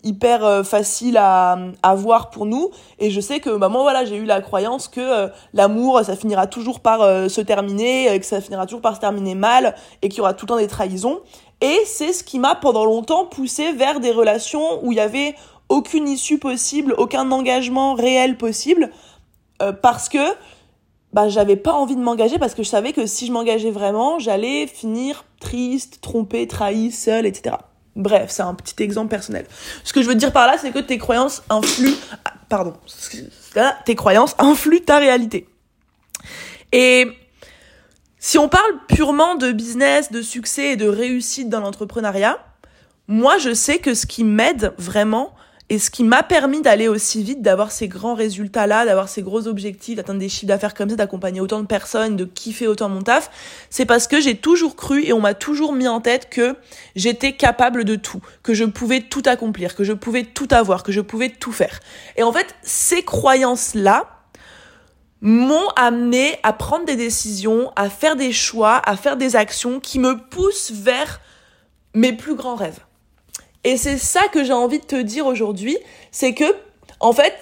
hyper 0.04 0.46
euh, 0.46 0.64
facile 0.64 1.18
à, 1.18 1.58
à 1.82 1.96
voir 1.96 2.30
pour 2.30 2.46
nous. 2.46 2.70
Et 3.00 3.10
je 3.10 3.20
sais 3.20 3.40
que 3.40 3.58
bah, 3.58 3.70
moi 3.70 3.82
voilà 3.82 4.06
j'ai 4.06 4.18
eu 4.18 4.26
la 4.26 4.42
croyance 4.42 4.88
que 4.88 5.02
euh, 5.02 5.28
l'amour 5.54 6.02
ça 6.04 6.16
finira 6.16 6.48
toujours 6.48 6.80
par 6.80 7.00
se 7.30 7.42
terminer 7.42 8.20
que 8.20 8.26
ça 8.26 8.42
finira 8.42 8.66
toujours 8.66 8.82
par 8.82 8.96
se 8.96 9.02
terminer 9.02 9.36
mal 9.36 9.76
et 10.02 10.10
qu'il 10.10 10.20
y 10.20 10.22
aura 10.22 10.34
tout 10.34 10.46
le 10.46 10.50
temps 10.50 10.58
des 10.58 10.68
trahisons. 10.68 11.20
Et 11.62 11.80
c'est 11.86 12.14
ce 12.14 12.24
qui 12.24 12.38
m'a 12.38 12.54
pendant 12.56 12.86
longtemps 12.86 13.26
poussé 13.26 13.72
vers 13.72 14.00
des 14.00 14.12
relations 14.12 14.84
où 14.84 14.92
il 14.92 14.98
y 14.98 15.02
avait 15.02 15.36
aucune 15.70 16.08
issue 16.08 16.38
possible 16.38 16.94
aucun 16.98 17.32
engagement 17.32 17.96
réel 17.96 18.38
possible 18.38 18.92
parce 19.82 20.10
que 20.10 20.20
bah 21.12 21.28
j'avais 21.30 21.56
pas 21.56 21.74
envie 21.74 21.96
de 21.96 22.02
m'engager 22.02 22.38
parce 22.38 22.54
que 22.54 22.62
je 22.62 22.70
savais 22.70 22.94
que 22.94 23.08
si 23.08 23.26
je 23.26 23.32
m'engageais 23.32 23.72
vraiment 23.72 24.20
j'allais 24.20 24.68
finir 24.68 25.26
triste 25.40 26.02
trompée 26.02 26.46
trahie 26.46 26.92
seule 26.92 27.26
etc 27.26 27.56
Bref, 27.96 28.30
c'est 28.30 28.42
un 28.42 28.54
petit 28.54 28.84
exemple 28.84 29.10
personnel. 29.10 29.46
Ce 29.84 29.94
que 29.94 30.02
je 30.02 30.08
veux 30.08 30.16
dire 30.16 30.32
par 30.32 30.48
là, 30.48 30.58
c'est 30.60 30.72
que 30.72 30.80
tes 30.80 30.98
croyances 30.98 31.44
influent, 31.50 31.96
pardon, 32.50 32.74
tes 33.86 33.96
croyances 33.96 34.36
influent 34.38 34.84
ta 34.86 34.98
réalité. 34.98 35.48
Et 36.72 37.08
si 38.20 38.38
on 38.38 38.50
parle 38.50 38.72
purement 38.88 39.36
de 39.36 39.52
business, 39.52 40.12
de 40.12 40.22
succès 40.22 40.72
et 40.72 40.76
de 40.76 40.88
réussite 40.88 41.48
dans 41.48 41.62
l'entrepreneuriat, 41.62 42.44
moi, 43.08 43.38
je 43.38 43.54
sais 43.54 43.78
que 43.78 43.94
ce 43.94 44.06
qui 44.06 44.24
m'aide 44.24 44.74
vraiment, 44.78 45.34
et 45.70 45.80
ce 45.80 45.90
qui 45.90 46.04
m'a 46.04 46.22
permis 46.22 46.62
d'aller 46.62 46.88
aussi 46.88 47.24
vite, 47.24 47.42
d'avoir 47.42 47.72
ces 47.72 47.88
grands 47.88 48.14
résultats-là, 48.14 48.86
d'avoir 48.86 49.10
ces 49.10 49.24
gros 49.24 49.48
objectifs, 49.48 49.96
d'atteindre 49.96 50.20
des 50.20 50.30
chiffres 50.30 50.46
d'affaires 50.46 50.76
comme 50.76 50.92
ça, 50.92 50.96
d'accompagner 50.96 51.42
autant 51.42 51.60
de 51.60 51.66
personnes, 51.66 52.16
de 52.16 52.26
kiffer 52.26 52.68
autant 52.68 52.88
mon 52.88 53.02
taf, 53.02 53.32
c'est 53.72 53.86
parce 53.86 54.08
que 54.08 54.22
j'ai 54.22 54.36
toujours 54.36 54.76
cru 54.76 55.04
et 55.04 55.12
on 55.12 55.20
m'a 55.20 55.34
toujours 55.34 55.74
mis 55.74 55.88
en 55.88 56.02
tête 56.02 56.30
que 56.30 56.56
j'étais 56.96 57.34
capable 57.34 57.84
de 57.84 57.96
tout, 57.96 58.22
que 58.44 58.54
je 58.54 58.64
pouvais 58.64 59.02
tout 59.02 59.24
accomplir, 59.26 59.76
que 59.76 59.84
je 59.84 59.94
pouvais 59.94 60.24
tout 60.24 60.48
avoir, 60.52 60.84
que 60.84 60.92
je 60.92 61.02
pouvais 61.02 61.30
tout 61.30 61.52
faire. 61.52 61.80
Et 62.16 62.22
en 62.22 62.32
fait, 62.32 62.56
ces 62.62 63.02
croyances-là, 63.02 64.12
m'ont 65.22 65.70
amené 65.76 66.38
à 66.44 66.54
prendre 66.54 66.86
des 66.86 66.96
décisions, 66.96 67.72
à 67.76 67.90
faire 67.90 68.16
des 68.16 68.32
choix, 68.32 68.80
à 68.86 68.96
faire 68.96 69.18
des 69.18 69.36
actions 69.36 69.80
qui 69.80 69.98
me 69.98 70.20
poussent 70.30 70.72
vers 70.72 71.20
mes 71.96 72.14
plus 72.14 72.36
grands 72.36 72.56
rêves. 72.56 72.80
Et 73.66 73.78
c'est 73.78 73.98
ça 73.98 74.28
que 74.32 74.44
j'ai 74.44 74.54
envie 74.54 74.80
de 74.80 74.86
te 74.86 74.96
dire 74.96 75.26
aujourd'hui, 75.26 75.76
c'est 76.12 76.36
que, 76.36 76.46
en 77.00 77.14
fait, 77.14 77.34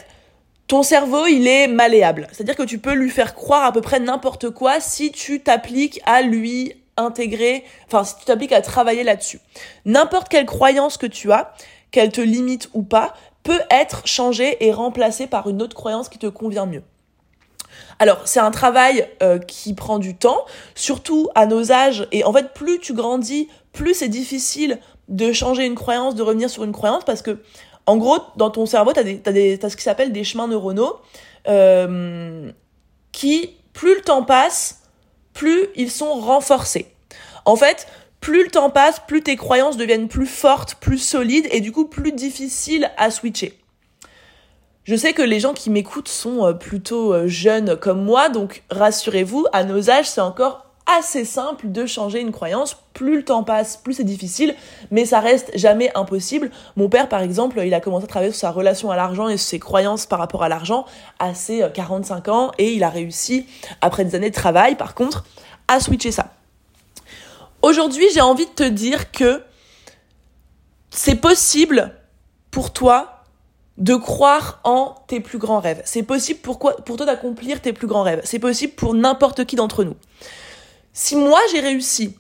ton 0.68 0.82
cerveau, 0.82 1.28
il 1.28 1.48
est 1.48 1.68
malléable. 1.68 2.28
C'est-à-dire 2.32 2.56
que 2.56 2.64
tu 2.64 2.80
peux 2.80 2.94
lui 2.94 3.10
faire 3.10 3.36
croire 3.36 3.66
à 3.66 3.74
peu 3.74 3.82
près 3.82 4.00
n'importe 4.00 4.50
quoi 4.50 4.80
si 4.80 5.12
tu 5.12 5.44
t'appliques 5.44 6.02
à 6.06 6.22
lui 6.22 6.74
intégrer, 6.96 7.66
enfin, 7.88 8.06
si 8.06 8.16
tu 8.16 8.24
t'appliques 8.24 8.54
à 8.54 8.62
travailler 8.62 9.04
là-dessus. 9.04 9.42
N'importe 9.84 10.30
quelle 10.30 10.46
croyance 10.46 10.96
que 10.96 11.08
tu 11.08 11.30
as, 11.34 11.54
qu'elle 11.92 12.12
te 12.12 12.22
limite 12.22 12.70
ou 12.74 12.84
pas, 12.84 13.14
peut 13.44 13.62
être 13.70 14.08
changée 14.08 14.66
et 14.66 14.72
remplacée 14.72 15.28
par 15.28 15.50
une 15.50 15.62
autre 15.62 15.76
croyance 15.76 16.08
qui 16.08 16.20
te 16.20 16.28
convient 16.28 16.66
mieux. 16.66 16.84
Alors, 18.00 18.22
c'est 18.26 18.40
un 18.40 18.52
travail 18.52 19.10
euh, 19.22 19.40
qui 19.40 19.74
prend 19.74 20.00
du 20.00 20.16
temps, 20.16 20.46
surtout 20.74 21.30
à 21.36 21.46
nos 21.48 21.74
âges. 21.74 22.08
Et 22.14 22.24
en 22.24 22.32
fait, 22.32 22.54
plus 22.54 22.80
tu 22.80 22.94
grandis, 22.94 23.50
plus 23.74 23.94
c'est 23.94 24.08
difficile 24.08 24.80
de 25.10 25.34
changer 25.34 25.66
une 25.66 25.76
croyance, 25.76 26.16
de 26.16 26.24
revenir 26.24 26.50
sur 26.50 26.64
une 26.64 26.72
croyance, 26.72 27.04
parce 27.04 27.22
que, 27.22 27.40
en 27.86 27.98
gros, 27.98 28.18
dans 28.38 28.50
ton 28.50 28.66
cerveau, 28.66 28.94
t'as, 28.94 29.04
des, 29.04 29.20
t'as, 29.20 29.32
des, 29.32 29.58
t'as 29.58 29.70
ce 29.70 29.78
qui 29.78 29.84
s'appelle 29.84 30.12
des 30.12 30.24
chemins 30.24 30.48
neuronaux, 30.48 31.00
euh, 31.48 32.52
qui, 33.12 33.58
plus 33.74 33.96
le 33.96 34.02
temps 34.02 34.24
passe, 34.24 34.84
plus 35.34 35.68
ils 35.76 35.92
sont 35.92 36.14
renforcés. 36.14 36.88
En 37.46 37.56
fait, 37.56 37.88
plus 38.22 38.44
le 38.46 38.50
temps 38.50 38.70
passe, 38.70 39.02
plus 39.06 39.22
tes 39.22 39.36
croyances 39.36 39.76
deviennent 39.76 40.08
plus 40.08 40.28
fortes, 40.28 40.76
plus 40.76 40.98
solides, 40.98 41.48
et 41.52 41.60
du 41.60 41.72
coup 41.72 41.86
plus 41.86 42.14
difficiles 42.14 42.90
à 42.98 43.12
switcher. 43.12 43.60
Je 44.86 44.96
sais 44.96 45.14
que 45.14 45.22
les 45.22 45.40
gens 45.40 45.54
qui 45.54 45.70
m'écoutent 45.70 46.10
sont 46.10 46.46
euh, 46.46 46.54
plutôt 46.54 47.14
euh, 47.14 47.28
jeunes 47.28 47.78
comme 47.78 48.04
moi, 48.04 48.30
donc 48.30 48.64
rassurez-vous, 48.70 49.46
à 49.54 49.64
nos 49.64 49.90
âges, 49.90 50.10
c'est 50.10 50.22
encore 50.22 50.66
assez 50.86 51.26
simple 51.26 51.72
de 51.72 51.86
changer 51.86 52.20
une 52.20 52.32
croyance. 52.32 52.78
Plus 52.94 53.18
le 53.18 53.26
temps 53.26 53.44
passe, 53.44 53.78
plus 53.78 53.94
c'est 53.94 54.04
difficile, 54.04 54.56
mais 54.92 55.06
ça 55.06 55.20
reste 55.20 55.52
jamais 55.56 55.92
impossible. 55.96 56.52
Mon 56.76 56.90
père, 56.90 57.10
par 57.10 57.22
exemple, 57.22 57.62
il 57.66 57.74
a 57.74 57.80
commencé 57.80 58.06
à 58.06 58.08
travailler 58.08 58.32
sur 58.32 58.42
sa 58.42 58.52
relation 58.52 58.92
à 58.92 58.96
l'argent 58.96 59.30
et 59.30 59.38
ses 59.38 59.60
croyances 59.60 60.06
par 60.06 60.20
rapport 60.20 60.44
à 60.44 60.50
l'argent 60.50 60.86
à 61.20 61.34
ses 61.34 61.66
45 61.74 62.28
ans 62.28 62.52
et 62.58 62.74
il 62.74 62.84
a 62.84 62.90
réussi, 62.90 63.48
après 63.82 64.06
des 64.06 64.16
années 64.16 64.30
de 64.30 64.36
travail, 64.36 64.76
par 64.76 64.94
contre, 64.94 65.26
à 65.68 65.80
switcher 65.80 66.12
ça. 66.12 66.34
Aujourd'hui, 67.62 68.06
j'ai 68.14 68.22
envie 68.22 68.46
de 68.46 68.52
te 68.52 68.64
dire 68.64 69.12
que 69.12 69.42
c'est 70.90 71.16
possible 71.16 71.96
pour 72.52 72.74
toi 72.74 73.24
de 73.78 73.96
croire 73.96 74.60
en 74.64 74.96
tes 75.08 75.20
plus 75.20 75.40
grands 75.40 75.60
rêves. 75.60 75.82
C'est 75.86 76.04
possible 76.04 76.40
pour, 76.42 76.60
pour 76.60 76.98
toi 76.98 77.06
d'accomplir 77.06 77.62
tes 77.62 77.74
plus 77.74 77.88
grands 77.88 78.04
rêves. 78.04 78.22
C'est 78.24 78.40
possible 78.40 78.74
pour 78.74 78.94
n'importe 78.94 79.46
qui 79.46 79.56
d'entre 79.56 79.84
nous. 79.84 79.96
Si 80.96 81.16
moi 81.16 81.40
j'ai 81.52 81.60
réussi, 81.60 82.16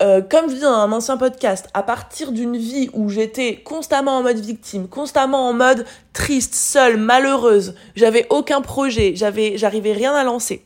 euh, 0.00 0.22
comme 0.22 0.48
je 0.48 0.54
dis 0.54 0.60
dans 0.60 0.68
un 0.68 0.92
ancien 0.92 1.16
podcast, 1.16 1.68
à 1.74 1.82
partir 1.82 2.30
d'une 2.30 2.56
vie 2.56 2.88
où 2.92 3.08
j'étais 3.08 3.56
constamment 3.56 4.18
en 4.18 4.22
mode 4.22 4.38
victime, 4.38 4.86
constamment 4.86 5.48
en 5.48 5.52
mode 5.52 5.84
triste, 6.12 6.54
seule, 6.54 6.98
malheureuse, 6.98 7.74
j'avais 7.96 8.28
aucun 8.30 8.60
projet, 8.60 9.14
j'arrivais 9.16 9.92
rien 9.92 10.14
à 10.14 10.22
lancer, 10.22 10.64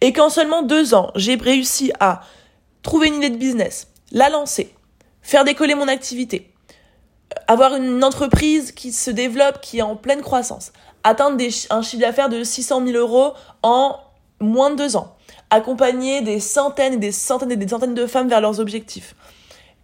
et 0.00 0.12
qu'en 0.12 0.30
seulement 0.30 0.62
deux 0.62 0.94
ans, 0.94 1.10
j'ai 1.16 1.34
réussi 1.34 1.90
à 1.98 2.20
trouver 2.84 3.08
une 3.08 3.16
idée 3.16 3.30
de 3.30 3.36
business, 3.36 3.88
la 4.12 4.28
lancer, 4.28 4.72
faire 5.22 5.42
décoller 5.42 5.74
mon 5.74 5.88
activité, 5.88 6.54
avoir 7.48 7.74
une 7.74 8.04
entreprise 8.04 8.70
qui 8.70 8.92
se 8.92 9.10
développe, 9.10 9.60
qui 9.60 9.78
est 9.78 9.82
en 9.82 9.96
pleine 9.96 10.22
croissance, 10.22 10.72
atteindre 11.02 11.36
un 11.70 11.82
chiffre 11.82 12.00
d'affaires 12.00 12.28
de 12.28 12.44
600 12.44 12.86
000 12.86 12.96
euros 12.96 13.32
en 13.64 13.98
moins 14.38 14.70
de 14.70 14.76
deux 14.76 14.96
ans, 14.96 15.16
accompagner 15.52 16.22
des 16.22 16.40
centaines 16.40 16.94
et 16.94 16.98
des 16.98 17.12
centaines 17.12 17.52
et 17.52 17.56
des 17.56 17.68
centaines 17.68 17.94
de 17.94 18.06
femmes 18.06 18.28
vers 18.28 18.40
leurs 18.40 18.58
objectifs, 18.58 19.14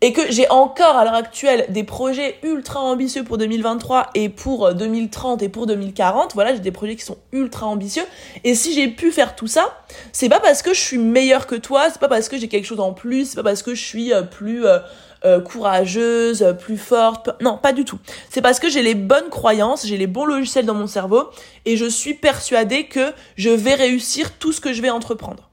et 0.01 0.13
que 0.13 0.31
j'ai 0.31 0.49
encore 0.51 0.97
à 0.97 1.05
l'heure 1.05 1.15
actuelle 1.15 1.67
des 1.71 1.83
projets 1.83 2.37
ultra 2.43 2.81
ambitieux 2.81 3.25
pour 3.25 3.37
2023 3.37 4.11
et 4.15 4.29
pour 4.29 4.73
2030 4.73 5.43
et 5.43 5.49
pour 5.49 5.67
2040. 5.67 6.35
Voilà, 6.35 6.55
j'ai 6.55 6.61
des 6.61 6.71
projets 6.71 6.95
qui 6.95 7.05
sont 7.05 7.19
ultra 7.33 7.67
ambitieux. 7.67 8.05
Et 8.45 8.55
si 8.55 8.75
j'ai 8.75 8.89
pu 8.89 9.11
faire 9.11 9.35
tout 9.35 9.49
ça, 9.49 9.83
c'est 10.13 10.29
pas 10.29 10.41
parce 10.41 10.63
que 10.63 10.73
je 10.73 10.81
suis 10.81 10.99
meilleure 10.99 11.47
que 11.47 11.57
toi, 11.57 11.91
c'est 11.91 11.99
pas 11.99 12.09
parce 12.09 12.29
que 12.29 12.39
j'ai 12.39 12.49
quelque 12.49 12.67
chose 12.67 12.81
en 12.81 12.93
plus, 12.93 13.31
c'est 13.31 13.37
pas 13.37 13.43
parce 13.43 13.63
que 13.63 13.75
je 13.75 13.83
suis 13.83 14.13
euh, 14.13 14.23
plus 14.23 14.67
euh, 14.67 14.79
euh, 15.25 15.41
courageuse, 15.41 16.55
plus 16.61 16.79
forte. 16.79 17.31
Non, 17.41 17.59
pas 17.59 17.73
du 17.73 17.85
tout. 17.85 17.99
C'est 18.31 18.43
parce 18.43 18.61
que 18.61 18.69
j'ai 18.69 18.83
les 18.83 18.95
bonnes 18.95 19.31
croyances, 19.31 19.85
j'ai 19.85 19.97
les 19.97 20.07
bons 20.07 20.27
logiciels 20.27 20.65
dans 20.65 20.75
mon 20.75 20.87
cerveau 20.87 21.25
et 21.65 21.77
je 21.77 21.87
suis 21.87 22.15
persuadée 22.15 22.85
que 22.87 23.13
je 23.37 23.51
vais 23.51 23.75
réussir 23.75 24.39
tout 24.39 24.53
ce 24.53 24.61
que 24.61 24.73
je 24.73 24.81
vais 24.81 24.91
entreprendre. 24.91 25.48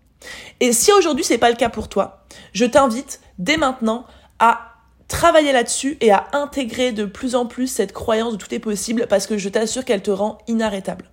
Et 0.60 0.74
si 0.74 0.92
aujourd'hui 0.92 1.24
c'est 1.24 1.38
pas 1.38 1.50
le 1.50 1.56
cas 1.56 1.70
pour 1.70 1.90
toi, 1.90 2.26
je 2.54 2.66
t'invite 2.66 3.22
dès 3.38 3.58
maintenant 3.58 4.06
à 4.40 4.72
travailler 5.08 5.52
là-dessus 5.52 5.98
et 6.02 6.12
à 6.12 6.28
intégrer 6.34 6.92
de 6.92 7.06
plus 7.06 7.36
en 7.36 7.46
plus 7.46 7.68
cette 7.68 7.94
croyance 7.94 8.34
de 8.34 8.38
tout 8.38 8.54
est 8.54 8.60
possible 8.60 9.06
parce 9.08 9.28
que 9.28 9.38
je 9.38 9.50
t'assure 9.50 9.86
qu'elle 9.86 10.02
te 10.02 10.12
rend 10.12 10.40
inarrêtable. 10.48 11.10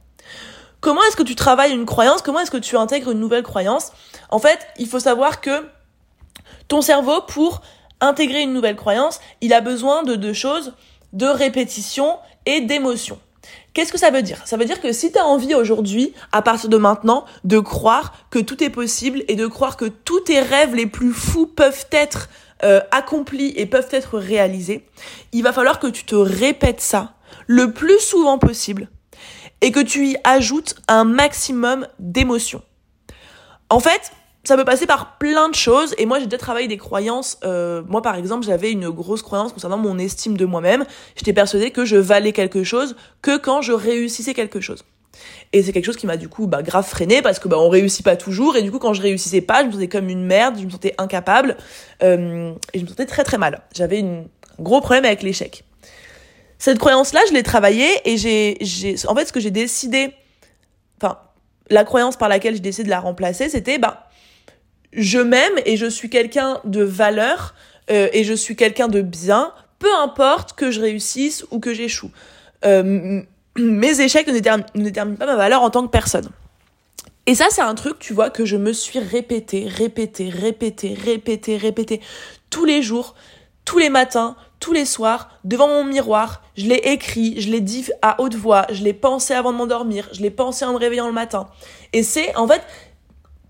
Comment 0.81 1.03
est-ce 1.05 1.17
que 1.17 1.23
tu 1.23 1.37
travailles 1.37 1.73
une 1.73 1.87
croyance? 1.87 2.23
Comment 2.23 2.41
est-ce 2.41 2.51
que 2.51 2.57
tu 2.57 2.77
intègres 2.77 3.13
une 3.13 3.21
nouvelle 3.21 3.45
croyance? 3.45 3.93
En 4.31 4.39
fait, 4.39 4.59
il 4.79 4.89
faut 4.89 4.99
savoir 4.99 5.41
que 5.41 5.65
ton 6.67 6.81
cerveau, 6.81 7.21
pour 7.23 7.63
intégrer 8.01 8.43
une 8.43 8.53
nouvelle 8.53 8.77
croyance, 8.77 9.21
il 9.41 9.53
a 9.53 9.61
besoin 9.61 10.03
de 10.03 10.17
deux 10.17 10.33
choses, 10.33 10.73
de 11.13 11.27
répétition 11.27 12.19
et 12.47 12.63
d'émotion. 12.63 13.21
Qu'est-ce 13.75 13.93
que 13.93 13.99
ça 13.99 14.11
veut 14.11 14.23
dire? 14.23 14.43
Ça 14.45 14.57
veut 14.57 14.67
dire 14.67 14.81
que 14.81 14.93
si 14.93 15.13
tu 15.13 15.19
as 15.19 15.25
envie 15.25 15.55
aujourd'hui, 15.55 16.13
à 16.31 16.43
partir 16.43 16.69
de 16.69 16.77
maintenant, 16.77 17.25
de 17.45 17.59
croire 17.59 18.15
que 18.31 18.39
tout 18.39 18.63
est 18.63 18.71
possible 18.71 19.25
et 19.29 19.35
de 19.35 19.47
croire 19.47 19.77
que 19.77 19.87
tous 19.87 20.21
tes 20.21 20.41
rêves 20.41 20.75
les 20.75 20.87
plus 20.87 21.13
fous 21.13 21.47
peuvent 21.47 21.87
être 21.91 22.29
euh, 22.65 22.81
accomplis 22.91 23.53
et 23.57 23.67
peuvent 23.67 23.89
être 23.91 24.19
réalisés, 24.19 24.87
il 25.33 25.43
va 25.43 25.53
falloir 25.53 25.79
que 25.79 25.87
tu 25.87 26.05
te 26.05 26.15
répètes 26.15 26.81
ça 26.83 27.15
le 27.47 27.73
plus 27.73 27.99
souvent 27.99 28.39
possible 28.39 28.89
et 29.63 29.73
que 29.73 29.81
tu 29.81 30.09
y 30.09 30.17
ajoutes 30.25 30.75
un 30.89 31.05
maximum 31.05 31.87
d'émotions. 31.99 32.63
En 33.71 33.81
fait, 33.81 34.13
ça 34.45 34.57
peut 34.57 34.65
passer 34.65 34.87
par 34.87 35.19
plein 35.19 35.49
de 35.49 35.55
choses 35.55 35.95
et 35.99 36.07
moi 36.07 36.19
j'ai 36.19 36.27
déjà 36.27 36.39
travaillé 36.39 36.69
des 36.69 36.77
croyances 36.77 37.39
euh, 37.45 37.83
moi 37.87 38.03
par 38.03 38.17
exemple 38.17 38.45
j'avais 38.45 38.73
une 38.73 38.91
grosse 38.91 39.23
croyance 39.23 39.53
concernant 39.53 39.79
mon 39.79 39.99
estime 39.99 40.37
de 40.37 40.45
moi-même 40.45 40.85
j'étais 41.17 41.33
persuadée 41.33 41.71
que 41.71 41.85
je 41.85 41.97
valais 41.97 42.33
quelque 42.33 42.65
chose 42.65 42.97
que 43.23 43.37
quand 43.39 43.63
je 43.63 43.73
réussissais 43.73 44.35
quelque 44.35 44.61
chose 44.61 44.85
et 45.53 45.63
c'est 45.63 45.73
quelque 45.73 45.85
chose 45.85 45.97
qui 45.97 46.07
m'a 46.07 46.17
du 46.17 46.29
coup 46.29 46.47
bah, 46.47 46.63
grave 46.63 46.87
freiné 46.87 47.23
parce 47.23 47.39
que 47.39 47.49
bah, 47.49 47.59
on 47.59 47.69
réussit 47.69 48.05
pas 48.05 48.17
toujours 48.17 48.57
et 48.57 48.63
du 48.63 48.71
coup 48.71 48.79
quand 48.79 48.95
je 48.95 49.03
réussissais 49.03 49.41
pas, 49.41 49.63
je 49.63 49.67
me 49.67 49.73
sentais 49.73 49.89
comme 49.89 50.09
une 50.09 50.25
merde, 50.25 50.57
je 50.59 50.65
me 50.65 50.71
sentais 50.71 50.95
incapable 50.99 51.57
euh, 52.03 52.53
et 52.73 52.79
je 52.79 52.85
me 52.85 52.89
sentais 52.89 53.07
très 53.07 53.25
très 53.25 53.39
mal. 53.39 53.61
J'avais 53.75 54.01
un 54.01 54.25
gros 54.59 54.81
problème 54.81 55.05
avec 55.05 55.23
l'échec. 55.23 55.65
Cette 56.59 56.79
croyance-là, 56.79 57.21
je 57.29 57.35
l'ai 57.35 57.43
travaillée 57.43 57.91
et 58.05 58.17
j'ai, 58.17 58.57
j'ai, 58.61 58.95
en 59.09 59.17
fait, 59.17 59.27
ce 59.27 59.33
que 59.33 59.41
j'ai 59.41 59.51
décidé, 59.51 60.15
enfin, 61.03 61.19
la 61.71 61.83
croyance 61.83 62.17
par 62.17 62.29
laquelle 62.29 62.55
j'ai 62.55 62.61
décidé 62.61 62.85
de 62.85 62.91
la 62.91 63.01
remplacer, 63.01 63.49
c'était 63.49 63.79
bah, 63.79 64.09
je 64.93 65.19
m'aime 65.19 65.55
et 65.65 65.77
je 65.77 65.87
suis 65.87 66.11
quelqu'un 66.11 66.61
de 66.65 66.83
valeur 66.83 67.55
euh, 67.91 68.09
et 68.13 68.25
je 68.25 68.35
suis 68.35 68.57
quelqu'un 68.57 68.89
de 68.89 69.01
bien, 69.01 69.53
peu 69.79 69.93
importe 69.95 70.53
que 70.55 70.71
je 70.71 70.81
réussisse 70.81 71.45
ou 71.51 71.59
que 71.59 71.75
j'échoue. 71.75 72.11
Euh, 72.65 73.23
mes 73.57 74.01
échecs 74.01 74.27
ne 74.27 74.33
déterminent, 74.33 75.17
pas 75.17 75.27
ma 75.27 75.37
valeur 75.37 75.63
en 75.63 75.71
tant 75.71 75.83
que 75.83 75.91
personne. 75.91 76.29
Et 77.27 77.35
ça, 77.35 77.47
c'est 77.51 77.63
un 77.63 77.75
truc, 77.75 77.99
tu 77.99 78.15
vois, 78.15 78.31
que 78.31 78.45
je 78.45 78.57
me 78.57 78.73
suis 78.73 78.99
répété, 78.99 79.67
répété, 79.69 80.29
répété, 80.29 80.95
répété, 80.95 81.57
répété, 81.57 82.01
tous 82.51 82.65
les 82.65 82.83
jours, 82.83 83.15
tous 83.65 83.79
les 83.79 83.91
matins, 83.91 84.37
tous 84.59 84.73
les 84.73 84.85
soirs, 84.85 85.31
devant 85.45 85.69
mon 85.69 85.85
miroir. 85.85 86.43
Je 86.57 86.67
l'ai 86.67 86.81
écrit, 86.85 87.41
je 87.41 87.51
l'ai 87.51 87.61
dit 87.61 87.87
à 88.01 88.21
haute 88.21 88.35
voix, 88.35 88.67
je 88.73 88.83
l'ai 88.83 88.93
pensé 88.93 89.35
avant 89.35 89.53
de 89.53 89.59
m'endormir, 89.59 90.09
je 90.13 90.21
l'ai 90.21 90.31
pensé 90.31 90.65
en 90.65 90.73
me 90.73 90.79
réveillant 90.79 91.07
le 91.07 91.13
matin. 91.13 91.49
Et 91.93 92.03
c'est, 92.03 92.35
en 92.37 92.49
fait, 92.49 92.63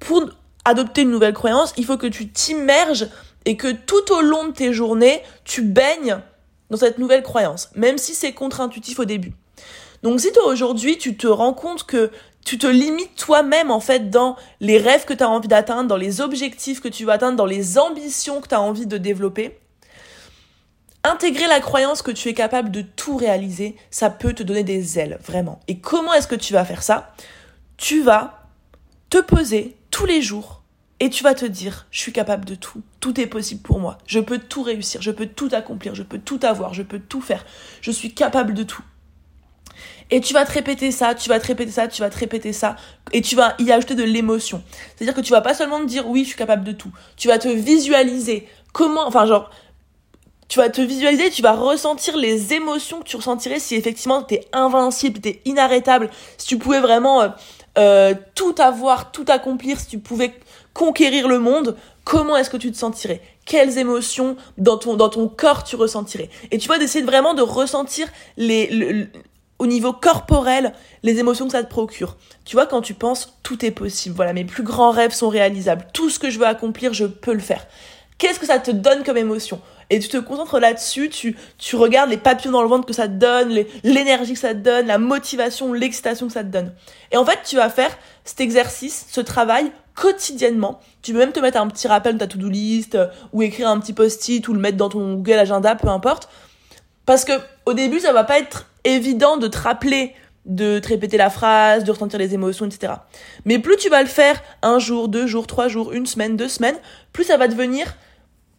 pour 0.00 0.28
adopter 0.64 1.02
une 1.02 1.10
nouvelle 1.10 1.34
croyance, 1.34 1.72
il 1.76 1.84
faut 1.84 1.96
que 1.96 2.06
tu 2.06 2.28
t'immerges 2.28 3.08
et 3.44 3.56
que 3.56 3.72
tout 3.72 4.12
au 4.12 4.20
long 4.20 4.48
de 4.48 4.52
tes 4.52 4.72
journées, 4.72 5.22
tu 5.44 5.62
baignes 5.62 6.20
dans 6.70 6.76
cette 6.76 6.98
nouvelle 6.98 7.22
croyance, 7.22 7.70
même 7.74 7.98
si 7.98 8.14
c'est 8.14 8.32
contre-intuitif 8.32 8.98
au 8.98 9.04
début. 9.04 9.32
Donc 10.02 10.20
si 10.20 10.32
toi 10.32 10.46
aujourd'hui 10.46 10.98
tu 10.98 11.16
te 11.16 11.26
rends 11.26 11.54
compte 11.54 11.84
que 11.84 12.10
tu 12.44 12.58
te 12.58 12.66
limites 12.66 13.14
toi-même 13.14 13.70
en 13.70 13.78
fait 13.78 14.10
dans 14.10 14.36
les 14.60 14.78
rêves 14.78 15.04
que 15.04 15.14
tu 15.14 15.22
as 15.22 15.28
envie 15.28 15.48
d'atteindre, 15.48 15.88
dans 15.88 15.96
les 15.96 16.20
objectifs 16.20 16.80
que 16.80 16.88
tu 16.88 17.04
veux 17.04 17.12
atteindre, 17.12 17.36
dans 17.36 17.46
les 17.46 17.78
ambitions 17.78 18.40
que 18.40 18.48
tu 18.48 18.54
as 18.54 18.60
envie 18.60 18.86
de 18.86 18.98
développer, 18.98 19.58
intégrer 21.04 21.46
la 21.46 21.60
croyance 21.60 22.02
que 22.02 22.10
tu 22.10 22.28
es 22.28 22.34
capable 22.34 22.70
de 22.70 22.82
tout 22.82 23.16
réaliser, 23.16 23.76
ça 23.90 24.10
peut 24.10 24.32
te 24.32 24.42
donner 24.42 24.64
des 24.64 24.98
ailes, 24.98 25.18
vraiment. 25.24 25.60
Et 25.68 25.78
comment 25.78 26.14
est-ce 26.14 26.28
que 26.28 26.34
tu 26.34 26.52
vas 26.52 26.64
faire 26.64 26.82
ça? 26.82 27.14
Tu 27.76 28.02
vas 28.02 28.48
te 29.10 29.18
poser 29.18 29.76
tous 29.92 30.06
les 30.06 30.20
jours 30.20 30.62
et 30.98 31.10
tu 31.10 31.22
vas 31.22 31.34
te 31.34 31.44
dire, 31.44 31.86
je 31.92 32.00
suis 32.00 32.12
capable 32.12 32.44
de 32.44 32.56
tout, 32.56 32.82
tout 32.98 33.20
est 33.20 33.26
possible 33.26 33.62
pour 33.62 33.78
moi, 33.78 33.98
je 34.06 34.18
peux 34.18 34.38
tout 34.38 34.62
réussir, 34.62 35.02
je 35.02 35.10
peux 35.12 35.26
tout 35.26 35.48
accomplir, 35.52 35.94
je 35.94 36.02
peux 36.02 36.18
tout 36.18 36.40
avoir, 36.42 36.74
je 36.74 36.82
peux 36.82 36.98
tout 36.98 37.20
faire, 37.20 37.44
je 37.80 37.92
suis 37.92 38.12
capable 38.12 38.54
de 38.54 38.64
tout. 38.64 38.82
Et 40.10 40.20
tu 40.20 40.34
vas 40.34 40.44
te 40.44 40.52
répéter 40.52 40.92
ça, 40.92 41.14
tu 41.14 41.28
vas 41.28 41.40
te 41.40 41.46
répéter 41.46 41.70
ça, 41.70 41.88
tu 41.88 42.02
vas 42.02 42.10
te 42.10 42.18
répéter 42.18 42.52
ça, 42.52 42.76
et 43.12 43.20
tu 43.20 43.34
vas 43.34 43.54
y 43.58 43.72
ajouter 43.72 43.94
de 43.94 44.02
l'émotion. 44.02 44.62
C'est-à-dire 44.94 45.14
que 45.14 45.20
tu 45.20 45.32
vas 45.32 45.40
pas 45.40 45.54
seulement 45.54 45.80
te 45.80 45.86
dire 45.86 46.08
oui, 46.08 46.22
je 46.22 46.28
suis 46.28 46.36
capable 46.36 46.64
de 46.64 46.72
tout. 46.72 46.92
Tu 47.16 47.28
vas 47.28 47.38
te 47.38 47.48
visualiser 47.48 48.46
comment, 48.72 49.06
enfin 49.06 49.26
genre, 49.26 49.50
tu 50.48 50.58
vas 50.58 50.68
te 50.68 50.82
visualiser, 50.82 51.30
tu 51.30 51.40
vas 51.42 51.52
ressentir 51.52 52.16
les 52.16 52.52
émotions 52.52 53.00
que 53.00 53.04
tu 53.04 53.16
ressentirais 53.16 53.58
si 53.58 53.74
effectivement 53.74 54.22
tu 54.22 54.34
es 54.34 54.46
invincible, 54.52 55.20
tu 55.20 55.30
es 55.30 55.42
inarrêtable, 55.46 56.10
si 56.36 56.46
tu 56.46 56.58
pouvais 56.58 56.80
vraiment 56.80 57.32
euh, 57.78 58.14
tout 58.34 58.54
avoir, 58.58 59.12
tout 59.12 59.24
accomplir, 59.28 59.80
si 59.80 59.86
tu 59.86 59.98
pouvais 59.98 60.34
conquérir 60.74 61.28
le 61.28 61.38
monde, 61.38 61.76
comment 62.04 62.36
est-ce 62.36 62.50
que 62.50 62.56
tu 62.56 62.70
te 62.70 62.76
sentirais? 62.76 63.20
Quelles 63.46 63.78
émotions 63.78 64.36
dans 64.58 64.76
ton, 64.78 64.94
dans 64.94 65.08
ton 65.08 65.28
corps 65.28 65.64
tu 65.64 65.76
ressentirais? 65.76 66.30
Et 66.50 66.58
tu 66.58 66.68
vas 66.68 66.76
essayer 66.76 67.04
vraiment 67.04 67.34
de 67.34 67.42
ressentir 67.42 68.08
les, 68.36 69.08
au 69.58 69.66
niveau 69.66 69.92
corporel 69.92 70.72
les 71.02 71.18
émotions 71.18 71.46
que 71.46 71.52
ça 71.52 71.62
te 71.62 71.70
procure. 71.70 72.16
Tu 72.44 72.56
vois, 72.56 72.66
quand 72.66 72.82
tu 72.82 72.94
penses, 72.94 73.38
tout 73.42 73.64
est 73.64 73.70
possible. 73.70 74.14
Voilà, 74.14 74.32
mes 74.32 74.44
plus 74.44 74.64
grands 74.64 74.90
rêves 74.90 75.12
sont 75.12 75.28
réalisables. 75.28 75.86
Tout 75.92 76.10
ce 76.10 76.18
que 76.18 76.30
je 76.30 76.38
veux 76.38 76.46
accomplir, 76.46 76.92
je 76.92 77.04
peux 77.04 77.32
le 77.32 77.40
faire. 77.40 77.66
Qu'est-ce 78.22 78.38
que 78.38 78.46
ça 78.46 78.60
te 78.60 78.70
donne 78.70 79.02
comme 79.02 79.16
émotion? 79.16 79.60
Et 79.90 79.98
tu 79.98 80.06
te 80.06 80.16
concentres 80.16 80.60
là-dessus, 80.60 81.08
tu, 81.08 81.36
tu 81.58 81.74
regardes 81.74 82.08
les 82.08 82.16
papillons 82.16 82.52
dans 82.52 82.62
le 82.62 82.68
ventre 82.68 82.86
que 82.86 82.92
ça 82.92 83.08
te 83.08 83.14
donne, 83.14 83.64
l'énergie 83.82 84.34
que 84.34 84.38
ça 84.38 84.54
te 84.54 84.60
donne, 84.60 84.86
la 84.86 84.98
motivation, 84.98 85.72
l'excitation 85.72 86.28
que 86.28 86.32
ça 86.32 86.44
te 86.44 86.48
donne. 86.48 86.72
Et 87.10 87.16
en 87.16 87.24
fait, 87.24 87.40
tu 87.44 87.56
vas 87.56 87.68
faire 87.68 87.90
cet 88.22 88.40
exercice, 88.40 89.06
ce 89.10 89.20
travail 89.20 89.72
quotidiennement. 89.96 90.78
Tu 91.02 91.12
peux 91.12 91.18
même 91.18 91.32
te 91.32 91.40
mettre 91.40 91.58
un 91.58 91.66
petit 91.66 91.88
rappel 91.88 92.14
de 92.14 92.18
ta 92.20 92.28
to-do 92.28 92.48
list, 92.48 92.94
euh, 92.94 93.08
ou 93.32 93.42
écrire 93.42 93.68
un 93.68 93.80
petit 93.80 93.92
post-it, 93.92 94.46
ou 94.46 94.52
le 94.52 94.60
mettre 94.60 94.76
dans 94.76 94.88
ton 94.88 95.14
Google 95.14 95.40
Agenda, 95.40 95.74
peu 95.74 95.88
importe. 95.88 96.28
Parce 97.06 97.24
que 97.24 97.32
au 97.66 97.74
début, 97.74 97.98
ça 97.98 98.12
va 98.12 98.22
pas 98.22 98.38
être 98.38 98.70
évident 98.84 99.36
de 99.36 99.48
te 99.48 99.58
rappeler 99.58 100.14
de 100.46 100.78
te 100.78 100.88
répéter 100.88 101.16
la 101.16 101.30
phrase, 101.30 101.82
de 101.84 101.90
ressentir 101.90 102.18
les 102.20 102.34
émotions, 102.34 102.66
etc. 102.66 102.94
Mais 103.44 103.58
plus 103.58 103.76
tu 103.76 103.88
vas 103.88 104.02
le 104.02 104.08
faire 104.08 104.40
un 104.62 104.78
jour, 104.78 105.08
deux 105.08 105.26
jours, 105.26 105.46
trois 105.48 105.68
jours, 105.68 105.92
une 105.92 106.06
semaine, 106.06 106.36
deux 106.36 106.48
semaines, 106.48 106.76
plus 107.12 107.24
ça 107.24 107.36
va 107.36 107.48
devenir 107.48 107.94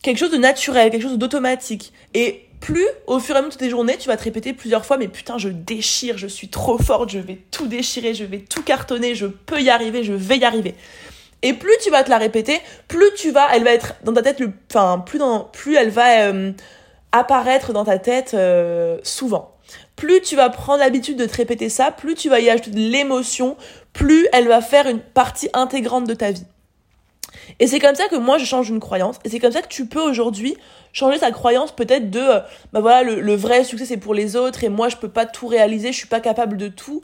quelque 0.03 0.17
chose 0.17 0.31
de 0.31 0.37
naturel, 0.37 0.91
quelque 0.91 1.01
chose 1.01 1.17
d'automatique. 1.17 1.91
Et 2.13 2.45
plus, 2.59 2.85
au 3.07 3.19
fur 3.19 3.35
et 3.35 3.39
à 3.39 3.41
mesure 3.41 3.55
de 3.55 3.57
tes 3.57 3.69
journées, 3.69 3.97
tu 3.97 4.07
vas 4.07 4.15
te 4.15 4.23
répéter 4.23 4.53
plusieurs 4.53 4.85
fois, 4.85 4.97
mais 4.97 5.07
putain, 5.07 5.39
je 5.39 5.49
déchire, 5.49 6.19
je 6.19 6.27
suis 6.27 6.49
trop 6.49 6.77
forte, 6.77 7.09
je 7.09 7.19
vais 7.19 7.39
tout 7.49 7.65
déchirer, 7.65 8.13
je 8.13 8.23
vais 8.23 8.39
tout 8.39 8.61
cartonner, 8.61 9.15
je 9.15 9.25
peux 9.25 9.59
y 9.59 9.69
arriver, 9.71 10.03
je 10.03 10.13
vais 10.13 10.37
y 10.37 10.45
arriver. 10.45 10.75
Et 11.41 11.53
plus 11.53 11.73
tu 11.83 11.89
vas 11.89 12.03
te 12.03 12.09
la 12.09 12.19
répéter, 12.19 12.61
plus 12.87 13.11
tu 13.17 13.31
vas, 13.31 13.47
elle 13.53 13.63
va 13.63 13.71
être 13.71 13.95
dans 14.03 14.13
ta 14.13 14.21
tête, 14.21 14.39
le, 14.39 14.53
enfin, 14.69 15.03
plus, 15.05 15.19
dans, 15.19 15.41
plus 15.41 15.75
elle 15.75 15.89
va 15.89 16.27
euh, 16.27 16.51
apparaître 17.11 17.73
dans 17.73 17.83
ta 17.83 17.97
tête 17.97 18.33
euh, 18.33 18.99
souvent 19.03 19.49
plus 19.95 20.21
tu 20.21 20.35
vas 20.35 20.49
prendre 20.49 20.79
l'habitude 20.79 21.17
de 21.17 21.25
te 21.25 21.37
répéter 21.37 21.69
ça, 21.69 21.91
plus 21.91 22.15
tu 22.15 22.29
vas 22.29 22.39
y 22.39 22.49
ajouter 22.49 22.71
de 22.71 22.79
l'émotion, 22.79 23.55
plus 23.93 24.27
elle 24.33 24.47
va 24.47 24.61
faire 24.61 24.87
une 24.87 24.99
partie 24.99 25.49
intégrante 25.53 26.07
de 26.07 26.13
ta 26.13 26.31
vie. 26.31 26.45
Et 27.59 27.67
c'est 27.67 27.79
comme 27.79 27.95
ça 27.95 28.07
que 28.07 28.15
moi 28.15 28.37
je 28.37 28.45
change 28.45 28.69
une 28.69 28.79
croyance, 28.79 29.19
et 29.23 29.29
c'est 29.29 29.39
comme 29.39 29.51
ça 29.51 29.61
que 29.61 29.67
tu 29.67 29.85
peux 29.85 30.01
aujourd'hui 30.01 30.55
changer 30.91 31.17
sa 31.17 31.31
croyance 31.31 31.71
peut-être 31.71 32.11
de, 32.11 32.19
euh, 32.19 32.39
bah 32.71 32.81
voilà, 32.81 33.03
le, 33.03 33.35
vrai 33.35 33.63
succès 33.63 33.85
c'est 33.85 33.97
pour 33.97 34.13
les 34.13 34.35
autres, 34.35 34.63
et 34.63 34.69
moi 34.69 34.89
je 34.89 34.97
peux 34.97 35.09
pas 35.09 35.25
tout 35.25 35.47
réaliser, 35.47 35.91
je 35.91 35.97
suis 35.97 36.07
pas 36.07 36.19
capable 36.19 36.57
de 36.57 36.67
tout, 36.67 37.01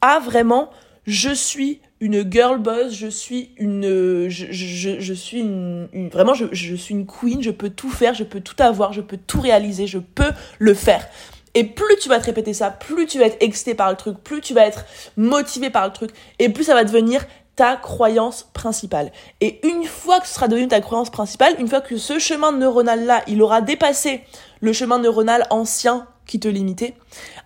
à 0.00 0.18
vraiment, 0.18 0.70
je 1.06 1.30
suis 1.30 1.80
une 2.00 2.30
girl 2.30 2.58
boss, 2.58 2.92
je 2.94 3.06
suis 3.06 3.50
une, 3.58 4.28
je, 4.28 5.14
suis 5.14 5.40
une, 5.40 6.08
vraiment 6.10 6.34
je, 6.34 6.46
je 6.52 6.74
suis 6.74 6.94
une 6.94 7.06
queen, 7.06 7.42
je 7.42 7.50
peux 7.50 7.70
tout 7.70 7.90
faire, 7.90 8.14
je 8.14 8.24
peux 8.24 8.40
tout 8.40 8.60
avoir, 8.62 8.92
je 8.92 9.00
peux 9.00 9.18
tout 9.18 9.40
réaliser, 9.40 9.86
je 9.86 9.98
peux 9.98 10.30
le 10.58 10.74
faire. 10.74 11.06
Et 11.54 11.64
plus 11.64 11.96
tu 12.00 12.08
vas 12.08 12.20
te 12.20 12.26
répéter 12.26 12.54
ça, 12.54 12.70
plus 12.70 13.06
tu 13.06 13.18
vas 13.18 13.26
être 13.26 13.36
excité 13.40 13.74
par 13.74 13.90
le 13.90 13.96
truc, 13.96 14.18
plus 14.22 14.40
tu 14.40 14.54
vas 14.54 14.66
être 14.66 14.84
motivé 15.16 15.68
par 15.70 15.84
le 15.86 15.92
truc, 15.92 16.10
et 16.38 16.48
plus 16.48 16.64
ça 16.64 16.74
va 16.74 16.84
devenir 16.84 17.26
ta 17.60 17.76
croyance 17.76 18.48
principale. 18.54 19.12
Et 19.42 19.60
une 19.68 19.84
fois 19.84 20.18
que 20.18 20.26
ce 20.26 20.32
sera 20.32 20.48
devenu 20.48 20.66
ta 20.66 20.80
croyance 20.80 21.10
principale, 21.10 21.56
une 21.58 21.68
fois 21.68 21.82
que 21.82 21.98
ce 21.98 22.18
chemin 22.18 22.52
neuronal-là, 22.52 23.22
il 23.26 23.42
aura 23.42 23.60
dépassé 23.60 24.24
le 24.62 24.72
chemin 24.72 24.98
neuronal 24.98 25.46
ancien 25.50 26.06
qui 26.24 26.40
te 26.40 26.48
limitait, 26.48 26.94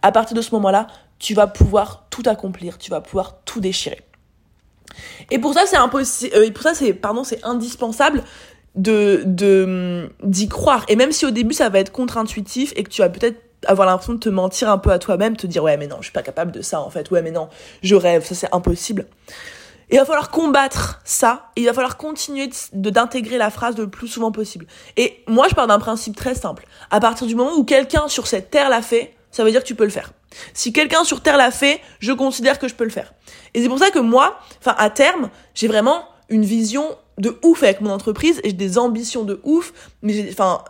à 0.02 0.12
partir 0.12 0.36
de 0.36 0.40
ce 0.40 0.54
moment-là, 0.54 0.86
tu 1.18 1.34
vas 1.34 1.48
pouvoir 1.48 2.06
tout 2.10 2.22
accomplir, 2.26 2.78
tu 2.78 2.92
vas 2.92 3.00
pouvoir 3.00 3.40
tout 3.44 3.58
déchirer. 3.58 4.02
Et 5.32 5.40
pour 5.40 5.52
ça, 5.52 5.62
c'est 5.66 5.78
impossible, 5.78 6.36
euh, 6.36 6.48
pour 6.52 6.62
ça, 6.62 6.74
c'est, 6.74 6.92
pardon, 6.92 7.24
c'est 7.24 7.44
indispensable 7.44 8.22
de, 8.76 9.24
de, 9.26 10.12
d'y 10.22 10.46
croire. 10.46 10.84
Et 10.86 10.94
même 10.94 11.10
si 11.10 11.26
au 11.26 11.32
début 11.32 11.54
ça 11.54 11.70
va 11.70 11.80
être 11.80 11.90
contre-intuitif 11.90 12.72
et 12.76 12.84
que 12.84 12.88
tu 12.88 13.02
vas 13.02 13.08
peut-être 13.08 13.40
avoir 13.66 13.88
l'impression 13.88 14.12
de 14.12 14.20
te 14.20 14.28
mentir 14.28 14.70
un 14.70 14.78
peu 14.78 14.92
à 14.92 15.00
toi-même, 15.00 15.36
te 15.36 15.48
dire 15.48 15.64
ouais 15.64 15.76
mais 15.76 15.88
non, 15.88 15.96
je 15.98 16.04
suis 16.04 16.12
pas 16.12 16.22
capable 16.22 16.52
de 16.52 16.62
ça 16.62 16.80
en 16.80 16.90
fait, 16.90 17.10
ouais 17.10 17.22
mais 17.22 17.32
non, 17.32 17.48
je 17.82 17.96
rêve, 17.96 18.24
ça 18.24 18.36
c'est 18.36 18.54
impossible. 18.54 19.06
Il 19.90 19.98
va 19.98 20.04
falloir 20.04 20.30
combattre 20.30 21.00
ça, 21.04 21.50
il 21.56 21.66
va 21.66 21.72
falloir 21.72 21.96
continuer 21.96 22.50
d'intégrer 22.72 23.38
la 23.38 23.50
phrase 23.50 23.76
le 23.76 23.88
plus 23.88 24.08
souvent 24.08 24.32
possible. 24.32 24.66
Et 24.96 25.22
moi 25.26 25.46
je 25.48 25.54
pars 25.54 25.66
d'un 25.66 25.78
principe 25.78 26.16
très 26.16 26.34
simple. 26.34 26.66
À 26.90 27.00
partir 27.00 27.26
du 27.26 27.34
moment 27.34 27.54
où 27.54 27.64
quelqu'un 27.64 28.08
sur 28.08 28.26
cette 28.26 28.50
terre 28.50 28.68
l'a 28.68 28.82
fait, 28.82 29.14
ça 29.30 29.44
veut 29.44 29.50
dire 29.50 29.62
que 29.62 29.66
tu 29.66 29.74
peux 29.74 29.84
le 29.84 29.90
faire. 29.90 30.12
Si 30.52 30.72
quelqu'un 30.72 31.04
sur 31.04 31.20
terre 31.20 31.36
l'a 31.36 31.50
fait, 31.50 31.80
je 32.00 32.12
considère 32.12 32.58
que 32.58 32.68
je 32.68 32.74
peux 32.74 32.84
le 32.84 32.90
faire. 32.90 33.14
Et 33.52 33.62
c'est 33.62 33.68
pour 33.68 33.78
ça 33.78 33.90
que 33.90 33.98
moi, 33.98 34.38
enfin 34.60 34.74
à 34.78 34.90
terme, 34.90 35.30
j'ai 35.54 35.68
vraiment 35.68 36.08
une 36.28 36.44
vision 36.44 36.96
de 37.18 37.38
ouf 37.42 37.62
avec 37.62 37.80
mon 37.80 37.90
entreprise 37.90 38.40
et 38.42 38.48
j'ai 38.48 38.54
des 38.54 38.78
ambitions 38.78 39.22
de 39.22 39.40
ouf 39.44 39.72
mais 40.02 40.28
enfin 40.30 40.62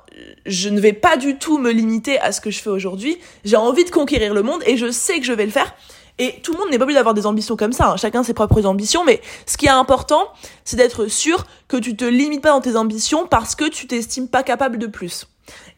je 0.44 0.68
ne 0.68 0.78
vais 0.78 0.92
pas 0.92 1.16
du 1.16 1.38
tout 1.38 1.59
me 1.59 1.71
limiter 1.71 2.18
à 2.21 2.33
ce 2.33 2.40
que 2.40 2.50
je 2.50 2.61
fais 2.61 2.68
aujourd'hui 2.68 3.18
j'ai 3.44 3.56
envie 3.56 3.85
de 3.85 3.90
conquérir 3.90 4.35
le 4.35 4.42
monde 4.42 4.62
et 4.66 4.76
je 4.76 4.90
sais 4.90 5.21
que 5.21 5.25
je 5.25 5.33
vais 5.33 5.47
le 5.47 5.52
faire 5.52 5.75
et 6.18 6.40
tout 6.42 6.52
le 6.52 6.59
monde 6.59 6.71
n'est 6.71 6.78
pas 6.78 6.85
obligé 6.85 6.99
d'avoir 6.99 7.14
des 7.14 7.26
ambitions 7.26 7.56
comme 7.56 7.73
ça 7.73 7.90
hein. 7.90 7.97
chacun 7.97 8.23
ses 8.23 8.35
propres 8.35 8.66
ambitions 8.66 9.04
mais 9.04 9.21
ce 9.47 9.56
qui 9.56 9.66
est 9.66 9.71
important 9.71 10.28
c'est 10.64 10.76
d'être 10.76 11.06
sûr 11.06 11.44
que 11.68 11.76
tu 11.76 11.97
te 11.97 12.04
limites 12.04 12.42
pas 12.42 12.50
dans 12.50 12.61
tes 12.61 12.76
ambitions 12.76 13.26
parce 13.26 13.54
que 13.54 13.68
tu 13.68 13.87
t'estimes 13.87 14.28
pas 14.28 14.42
capable 14.42 14.78
de 14.78 14.87
plus 14.87 15.26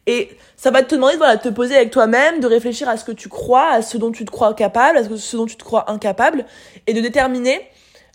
et 0.06 0.30
ça 0.56 0.70
va 0.70 0.82
te 0.82 0.94
demander 0.94 1.16
voilà, 1.16 1.36
de 1.36 1.42
te 1.42 1.48
poser 1.48 1.74
avec 1.74 1.90
toi-même, 1.90 2.40
de 2.40 2.46
réfléchir 2.46 2.88
à 2.88 2.96
ce 2.96 3.04
que 3.04 3.12
tu 3.12 3.28
crois, 3.28 3.70
à 3.70 3.82
ce 3.82 3.98
dont 3.98 4.12
tu 4.12 4.24
te 4.24 4.30
crois 4.30 4.54
capable, 4.54 4.98
à 4.98 5.04
ce 5.04 5.36
dont 5.36 5.46
tu 5.46 5.56
te 5.56 5.64
crois 5.64 5.90
incapable, 5.90 6.46
et 6.86 6.94
de 6.94 7.00
déterminer, 7.00 7.60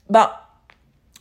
bah, 0.10 0.41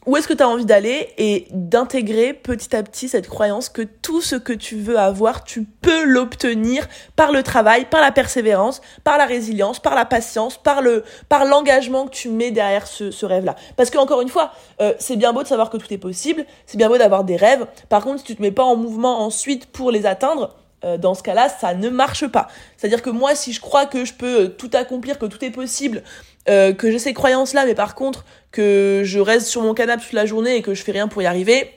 où 0.07 0.17
est-ce 0.17 0.27
que 0.27 0.35
tu 0.35 0.43
as 0.43 0.49
envie 0.49 0.65
d'aller 0.65 1.11
et 1.19 1.47
d'intégrer 1.51 2.33
petit 2.33 2.75
à 2.75 2.83
petit 2.83 3.09
cette 3.09 3.29
croyance 3.29 3.69
que 3.69 3.83
tout 3.83 4.21
ce 4.23 4.37
que 4.37 4.53
tu 4.53 4.77
veux 4.77 4.99
avoir, 4.99 5.45
tu 5.45 5.65
peux 5.65 6.05
l'obtenir 6.05 6.89
par 7.17 7.33
le 7.33 7.43
travail, 7.43 7.85
par 7.85 8.01
la 8.01 8.11
persévérance, 8.11 8.81
par 9.05 9.19
la 9.19 9.27
résilience, 9.27 9.79
par 9.79 9.95
la 9.95 10.07
patience, 10.07 10.57
par 10.57 10.81
le 10.81 11.05
par 11.29 11.45
l'engagement 11.45 12.07
que 12.07 12.13
tu 12.13 12.31
mets 12.31 12.51
derrière 12.51 12.87
ce, 12.87 13.11
ce 13.11 13.27
rêve-là. 13.27 13.57
Parce 13.77 13.91
que 13.91 13.99
encore 13.99 14.23
une 14.23 14.31
fois, 14.31 14.53
euh, 14.81 14.95
c'est 14.99 15.17
bien 15.17 15.33
beau 15.33 15.43
de 15.43 15.49
savoir 15.49 15.69
que 15.69 15.77
tout 15.77 15.93
est 15.93 15.99
possible, 15.99 16.47
c'est 16.65 16.79
bien 16.79 16.89
beau 16.89 16.97
d'avoir 16.97 17.25
des 17.25 17.37
rêves. 17.37 17.67
Par 17.89 18.03
contre, 18.03 18.21
si 18.21 18.25
tu 18.25 18.37
te 18.37 18.43
mets 18.43 18.53
pas 18.53 18.65
en 18.65 18.77
mouvement 18.77 19.21
ensuite 19.21 19.67
pour 19.67 19.91
les 19.91 20.07
atteindre, 20.07 20.57
euh, 20.83 20.97
dans 20.97 21.15
ce 21.15 21.23
cas-là, 21.23 21.51
ça 21.51 21.75
ne 21.75 21.91
marche 21.91 22.27
pas. 22.27 22.49
C'est-à-dire 22.77 23.03
que 23.03 23.11
moi, 23.11 23.35
si 23.35 23.53
je 23.53 23.61
crois 23.61 23.85
que 23.85 24.07
je 24.07 24.15
peux 24.15 24.49
tout 24.49 24.71
accomplir, 24.73 25.19
que 25.19 25.27
tout 25.27 25.45
est 25.45 25.51
possible, 25.51 26.03
euh, 26.48 26.72
que 26.72 26.90
j'ai 26.90 26.98
ces 26.98 27.12
croyances-là, 27.12 27.66
mais 27.66 27.74
par 27.74 27.94
contre 27.94 28.24
que 28.50 29.03
je 29.05 29.20
reste 29.20 29.46
sur 29.46 29.62
mon 29.62 29.74
canapé 29.74 30.03
toute 30.03 30.12
la 30.12 30.26
journée 30.26 30.57
et 30.57 30.62
que 30.62 30.74
je 30.74 30.83
fais 30.83 30.92
rien 30.92 31.07
pour 31.07 31.22
y 31.22 31.26
arriver, 31.26 31.70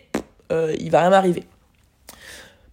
euh, 0.51 0.73
il 0.79 0.89
va 0.89 1.01
rien 1.01 1.09
m'arriver. 1.09 1.43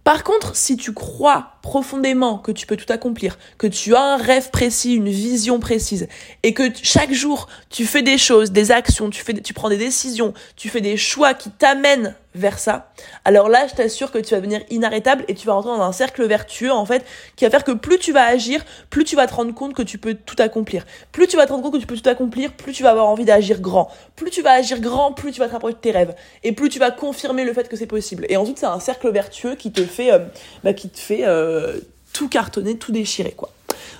Par 0.03 0.23
contre, 0.23 0.55
si 0.55 0.77
tu 0.77 0.93
crois 0.93 1.57
profondément 1.61 2.39
que 2.39 2.51
tu 2.51 2.65
peux 2.65 2.75
tout 2.75 2.91
accomplir, 2.91 3.37
que 3.59 3.67
tu 3.67 3.95
as 3.95 4.01
un 4.01 4.17
rêve 4.17 4.49
précis, 4.49 4.95
une 4.95 5.09
vision 5.09 5.59
précise, 5.59 6.07
et 6.41 6.55
que 6.55 6.63
chaque 6.81 7.13
jour 7.13 7.47
tu 7.69 7.85
fais 7.85 8.01
des 8.01 8.17
choses, 8.17 8.51
des 8.51 8.71
actions, 8.71 9.11
tu, 9.11 9.21
fais, 9.21 9.33
tu 9.33 9.53
prends 9.53 9.69
des 9.69 9.77
décisions, 9.77 10.33
tu 10.55 10.69
fais 10.69 10.81
des 10.81 10.97
choix 10.97 11.35
qui 11.35 11.51
t'amènent 11.51 12.15
vers 12.33 12.59
ça, 12.59 12.91
alors 13.25 13.49
là, 13.49 13.67
je 13.67 13.75
t'assure 13.75 14.11
que 14.11 14.17
tu 14.17 14.33
vas 14.33 14.37
devenir 14.37 14.61
inarrêtable 14.69 15.25
et 15.27 15.35
tu 15.35 15.45
vas 15.47 15.53
rentrer 15.53 15.71
dans 15.71 15.81
un 15.81 15.91
cercle 15.91 16.25
vertueux, 16.25 16.71
en 16.71 16.85
fait, 16.85 17.05
qui 17.35 17.45
va 17.45 17.51
faire 17.51 17.63
que 17.63 17.71
plus 17.71 17.99
tu 17.99 18.11
vas 18.11 18.25
agir, 18.25 18.63
plus 18.89 19.03
tu 19.03 19.15
vas 19.15 19.27
te 19.27 19.33
rendre 19.33 19.53
compte 19.53 19.73
que 19.73 19.81
tu 19.81 19.97
peux 19.97 20.13
tout 20.13 20.35
accomplir. 20.39 20.85
Plus 21.11 21.27
tu 21.27 21.37
vas 21.37 21.45
te 21.45 21.51
rendre 21.51 21.63
compte 21.63 21.73
que 21.73 21.79
tu 21.79 21.87
peux 21.87 21.97
tout 21.97 22.09
accomplir, 22.09 22.53
plus 22.53 22.73
tu 22.73 22.83
vas 22.83 22.91
avoir 22.91 23.07
envie 23.07 23.25
d'agir 23.25 23.59
grand. 23.59 23.89
Plus 24.15 24.29
tu 24.29 24.41
vas 24.41 24.51
agir 24.51 24.79
grand, 24.79 25.11
plus 25.13 25.31
tu 25.31 25.39
vas 25.39 25.47
te 25.47 25.53
rapprocher 25.53 25.75
de 25.75 25.79
tes 25.79 25.91
rêves. 25.91 26.15
Et 26.43 26.53
plus 26.53 26.69
tu 26.69 26.79
vas 26.79 26.91
confirmer 26.91 27.43
le 27.43 27.53
fait 27.53 27.67
que 27.67 27.75
c'est 27.75 27.87
possible. 27.87 28.25
Et 28.29 28.37
ensuite, 28.37 28.59
c'est 28.59 28.65
un 28.65 28.79
cercle 28.79 29.11
vertueux 29.11 29.55
qui 29.55 29.71
te 29.71 29.83
fait, 29.83 30.11
euh, 30.11 30.19
bah, 30.63 30.73
qui 30.73 30.89
te 30.89 30.99
fait 30.99 31.25
euh, 31.25 31.79
tout 32.13 32.29
cartonner, 32.29 32.77
tout 32.77 32.91
déchirer, 32.91 33.31
quoi. 33.31 33.51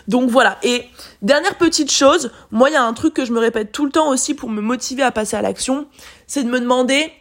Donc 0.08 0.30
voilà. 0.30 0.58
Et 0.64 0.86
dernière 1.22 1.56
petite 1.58 1.92
chose, 1.92 2.32
moi, 2.52 2.70
il 2.70 2.74
y 2.74 2.76
a 2.76 2.84
un 2.84 2.94
truc 2.94 3.14
que 3.14 3.26
je 3.26 3.32
me 3.32 3.40
répète 3.40 3.72
tout 3.72 3.86
le 3.86 3.92
temps 3.92 4.10
aussi 4.10 4.34
pour 4.34 4.50
me 4.50 4.62
motiver 4.62 5.04
à 5.04 5.12
passer 5.12 5.36
à 5.36 5.42
l'action, 5.42 5.86
c'est 6.28 6.44
de 6.44 6.50
me 6.50 6.60
demander 6.60 7.12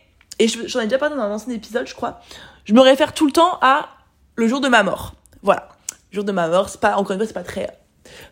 et 0.40 0.48
j'en 0.48 0.80
ai 0.80 0.84
déjà 0.84 0.98
parlé 0.98 1.14
dans 1.14 1.22
un 1.22 1.30
ancien 1.30 1.52
épisode, 1.52 1.86
je 1.86 1.94
crois, 1.94 2.20
je 2.64 2.72
me 2.72 2.80
réfère 2.80 3.12
tout 3.12 3.26
le 3.26 3.32
temps 3.32 3.58
à 3.60 3.90
le 4.36 4.48
jour 4.48 4.60
de 4.60 4.68
ma 4.68 4.82
mort. 4.82 5.14
Voilà. 5.42 5.68
Le 6.10 6.16
jour 6.16 6.24
de 6.24 6.32
ma 6.32 6.48
mort, 6.48 6.68
c'est 6.68 6.80
pas, 6.80 6.96
encore 6.96 7.12
une 7.12 7.18
fois, 7.18 7.26
c'est 7.26 7.34
pas 7.34 7.44
très 7.44 7.68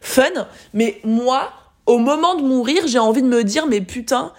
fun, 0.01 0.25
mais 0.73 1.01
moi, 1.05 1.53
au 1.87 1.99
moment 1.99 2.35
de 2.35 2.43
mourir, 2.43 2.87
j'ai 2.87 2.99
envie 2.99 3.23
de 3.23 3.29
me 3.29 3.45
dire, 3.45 3.67
mais 3.67 3.81
putain, 3.81 4.33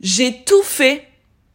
j'ai 0.00 0.44
tout 0.44 0.62
fait 0.62 1.06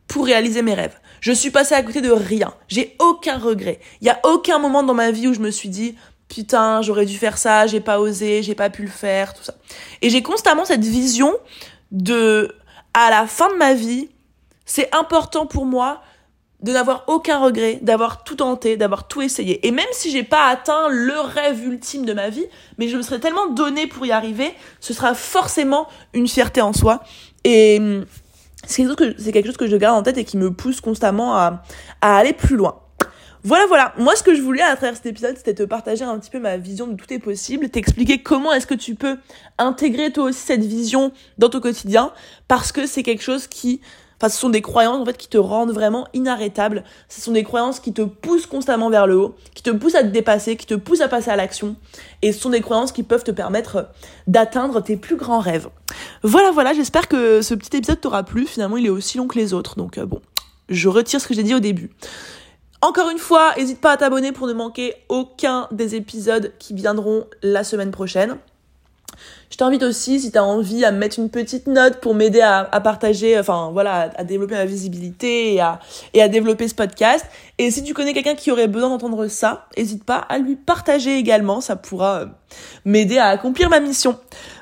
pour 0.08 0.26
réaliser 0.26 0.62
mes 0.62 0.74
rêves. 0.74 0.98
Je 1.22 1.32
suis 1.32 1.50
passée 1.50 1.76
à 1.76 1.82
côté 1.82 2.02
de 2.02 2.12
rien. 2.12 2.54
J'ai 2.68 2.96
aucun 3.00 3.38
regret. 3.38 3.80
Il 4.02 4.08
y 4.08 4.10
a 4.10 4.20
aucun 4.24 4.60
moment 4.60 4.84
dans 4.84 4.94
ma 4.94 5.12
vie 5.12 5.28
où 5.28 5.34
je 5.34 5.40
me 5.40 5.50
suis 5.50 5.70
dit, 5.70 5.96
putain, 6.28 6.82
j'aurais 6.82 7.06
dû 7.06 7.18
faire 7.18 7.38
ça, 7.38 7.68
j'ai 7.68 7.80
pas 7.80 8.00
osé, 8.00 8.44
j'ai 8.44 8.56
pas 8.56 8.70
pu 8.70 8.84
le 8.84 8.90
faire, 8.90 9.34
tout 9.34 9.44
ça. 9.44 9.56
Et 10.02 10.10
j'ai 10.10 10.22
constamment 10.22 10.66
cette 10.66 10.84
vision 10.84 11.34
de, 11.92 12.56
à 12.94 13.10
la 13.10 13.28
fin 13.28 13.50
de 13.50 13.56
ma 13.56 13.74
vie, 13.74 14.10
c'est 14.68 14.94
important 14.94 15.48
pour 15.48 15.66
moi 15.66 16.02
de 16.62 16.72
n'avoir 16.72 17.04
aucun 17.08 17.40
regret, 17.40 17.80
d'avoir 17.82 18.24
tout 18.24 18.36
tenté, 18.36 18.78
d'avoir 18.78 19.08
tout 19.08 19.22
essayé. 19.22 19.66
Et 19.66 19.72
même 19.72 19.88
si 19.92 20.12
j'ai 20.12 20.24
pas 20.24 20.48
atteint 20.48 20.90
le 20.90 21.20
rêve 21.20 21.64
ultime 21.64 22.06
de 22.06 22.14
ma 22.14 22.30
vie, 22.30 22.46
mais 22.78 22.88
je 22.88 22.98
me 22.98 23.02
serais 23.02 23.20
tellement 23.20 23.48
donné 23.48 23.88
pour 23.88 24.06
y 24.06 24.12
arriver, 24.12 24.54
ce 24.80 24.94
sera 24.94 25.14
forcément 25.14 25.88
une 26.14 26.28
fierté 26.28 26.62
en 26.62 26.74
soi. 26.74 27.04
Et 27.44 27.80
c'est 28.66 28.86
quelque 29.32 29.46
chose 29.46 29.58
que 29.58 29.68
je 29.68 29.78
garde 29.78 29.98
en 29.98 30.04
tête 30.04 30.18
et 30.18 30.26
qui 30.26 30.38
me 30.38 30.52
pousse 30.52 30.82
constamment 30.82 31.36
à, 31.36 31.64
à 32.02 32.18
aller 32.18 32.34
plus 32.34 32.56
loin. 32.56 32.82
Voilà, 33.44 33.68
voilà. 33.68 33.94
Moi, 33.98 34.16
ce 34.16 34.24
que 34.24 34.36
je 34.36 34.42
voulais 34.42 34.64
à 34.64 34.76
travers 34.76 34.96
cet 34.96 35.06
épisode, 35.06 35.38
c'était 35.38 35.54
te 35.54 35.64
partager 35.64 36.04
un 36.04 36.18
petit 36.20 36.32
peu 36.32 36.40
ma 36.40 36.58
vision 36.58 36.88
de 36.88 36.96
tout 36.96 37.14
est 37.14 37.20
possible, 37.20 37.70
t'expliquer 37.70 38.24
comment 38.24 38.52
est-ce 38.52 38.68
que 38.68 38.74
tu 38.74 38.96
peux 38.96 39.20
intégrer 39.60 40.12
toi 40.12 40.26
aussi 40.26 40.40
cette 40.40 40.66
vision 40.66 41.14
dans 41.38 41.50
ton 41.50 41.62
quotidien, 41.62 42.12
parce 42.48 42.72
que 42.72 42.88
c'est 42.88 43.04
quelque 43.04 43.24
chose 43.24 43.48
qui 43.48 43.80
Enfin, 44.20 44.30
ce 44.30 44.40
sont 44.40 44.50
des 44.50 44.62
croyances 44.62 45.00
en 45.00 45.06
fait 45.06 45.18
qui 45.18 45.28
te 45.28 45.38
rendent 45.38 45.72
vraiment 45.72 46.08
inarrêtable. 46.14 46.84
Ce 47.08 47.22
sont 47.22 47.32
des 47.32 47.44
croyances 47.44 47.80
qui 47.80 47.94
te 47.94 48.02
poussent 48.02 48.48
constamment 48.48 48.90
vers 48.90 49.06
le 49.06 49.16
haut, 49.18 49.36
qui 49.54 49.62
te 49.62 49.70
poussent 49.70 49.96
à 49.96 50.02
te 50.02 50.08
dépasser, 50.08 50.56
qui 50.56 50.66
te 50.66 50.74
poussent 50.74 51.02
à 51.02 51.08
passer 51.08 51.30
à 51.30 51.36
l'action. 51.36 51.76
Et 52.24 52.32
ce 52.32 52.40
sont 52.40 52.50
des 52.50 52.62
croyances 52.62 52.92
qui 52.92 53.04
peuvent 53.04 53.24
te 53.24 53.32
permettre 53.32 53.90
d'atteindre 54.26 54.82
tes 54.82 54.98
plus 54.98 55.18
grands 55.18 55.40
rêves. 55.40 55.70
Voilà, 56.24 56.52
voilà. 56.52 56.74
J'espère 56.74 57.08
que 57.08 57.42
ce 57.42 57.54
petit 57.54 57.78
épisode 57.78 58.02
t'aura 58.02 58.24
plu. 58.24 58.48
Finalement, 58.48 58.78
il 58.78 58.88
est 58.88 58.90
aussi 58.90 59.18
long 59.18 59.28
que 59.28 59.38
les 59.38 59.54
autres. 59.54 59.76
Donc 59.76 60.00
euh, 60.00 60.06
bon, 60.06 60.22
je 60.70 60.90
retire 60.90 61.22
ce 61.22 61.28
que 61.28 61.36
j'ai 61.36 61.44
dit 61.44 61.54
au 61.54 61.60
début. 61.60 61.92
Encore 62.82 63.10
une 63.10 63.18
fois, 63.18 63.54
n'hésite 63.58 63.82
pas 63.82 63.92
à 63.92 63.98
t'abonner 63.98 64.32
pour 64.32 64.48
ne 64.48 64.54
manquer 64.54 64.94
aucun 65.10 65.68
des 65.72 65.96
épisodes 65.96 66.54
qui 66.60 66.74
viendront 66.74 67.26
la 67.42 67.64
semaine 67.64 67.92
prochaine. 67.92 68.38
Je 69.50 69.58
t'invite 69.58 69.84
aussi, 69.84 70.20
si 70.20 70.32
tu 70.32 70.38
as 70.38 70.44
envie, 70.44 70.84
à 70.84 70.92
me 70.92 70.98
mettre 70.98 71.20
une 71.20 71.30
petite 71.30 71.68
note 71.68 72.00
pour 72.02 72.14
m'aider 72.14 72.42
à, 72.42 72.66
partager, 72.82 73.40
enfin 73.40 73.70
voilà, 73.72 74.12
à, 74.16 74.24
développer 74.24 74.56
ma 74.56 74.66
visibilité 74.66 75.54
et 75.54 75.62
à, 75.62 75.80
et 76.14 76.22
à 76.22 76.28
développer 76.28 76.68
ce 76.68 76.76
podcast. 76.76 77.26
Et 77.58 77.72
si 77.72 77.84
tu 77.84 77.94
connais 77.94 78.14
quelqu'un 78.14 78.36
qui 78.36 78.52
aurait 78.52 78.68
besoin 78.68 78.90
d'entendre 78.90 79.28
ça, 79.28 79.68
n'hésite 79.78 80.04
pas 80.04 80.18
à 80.18 80.38
lui 80.38 80.56
partager 80.56 81.18
également, 81.18 81.62
ça 81.62 81.76
pourra 81.76 82.22
euh, 82.22 82.26
m'aider 82.86 83.18
à 83.18 83.28
accomplir 83.28 83.70
ma 83.70 83.80
mission. 83.80 84.18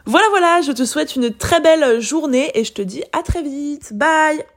Voilà, 0.06 0.26
voilà, 0.30 0.62
je 0.62 0.72
te 0.72 0.86
souhaite 0.86 1.15
une 1.15 1.34
très 1.34 1.60
belle 1.60 2.00
journée 2.00 2.52
et 2.54 2.63
je 2.63 2.74
te 2.74 2.82
dis 2.82 3.04
à 3.12 3.24
très 3.24 3.41
vite. 3.41 3.94
Bye 3.94 4.55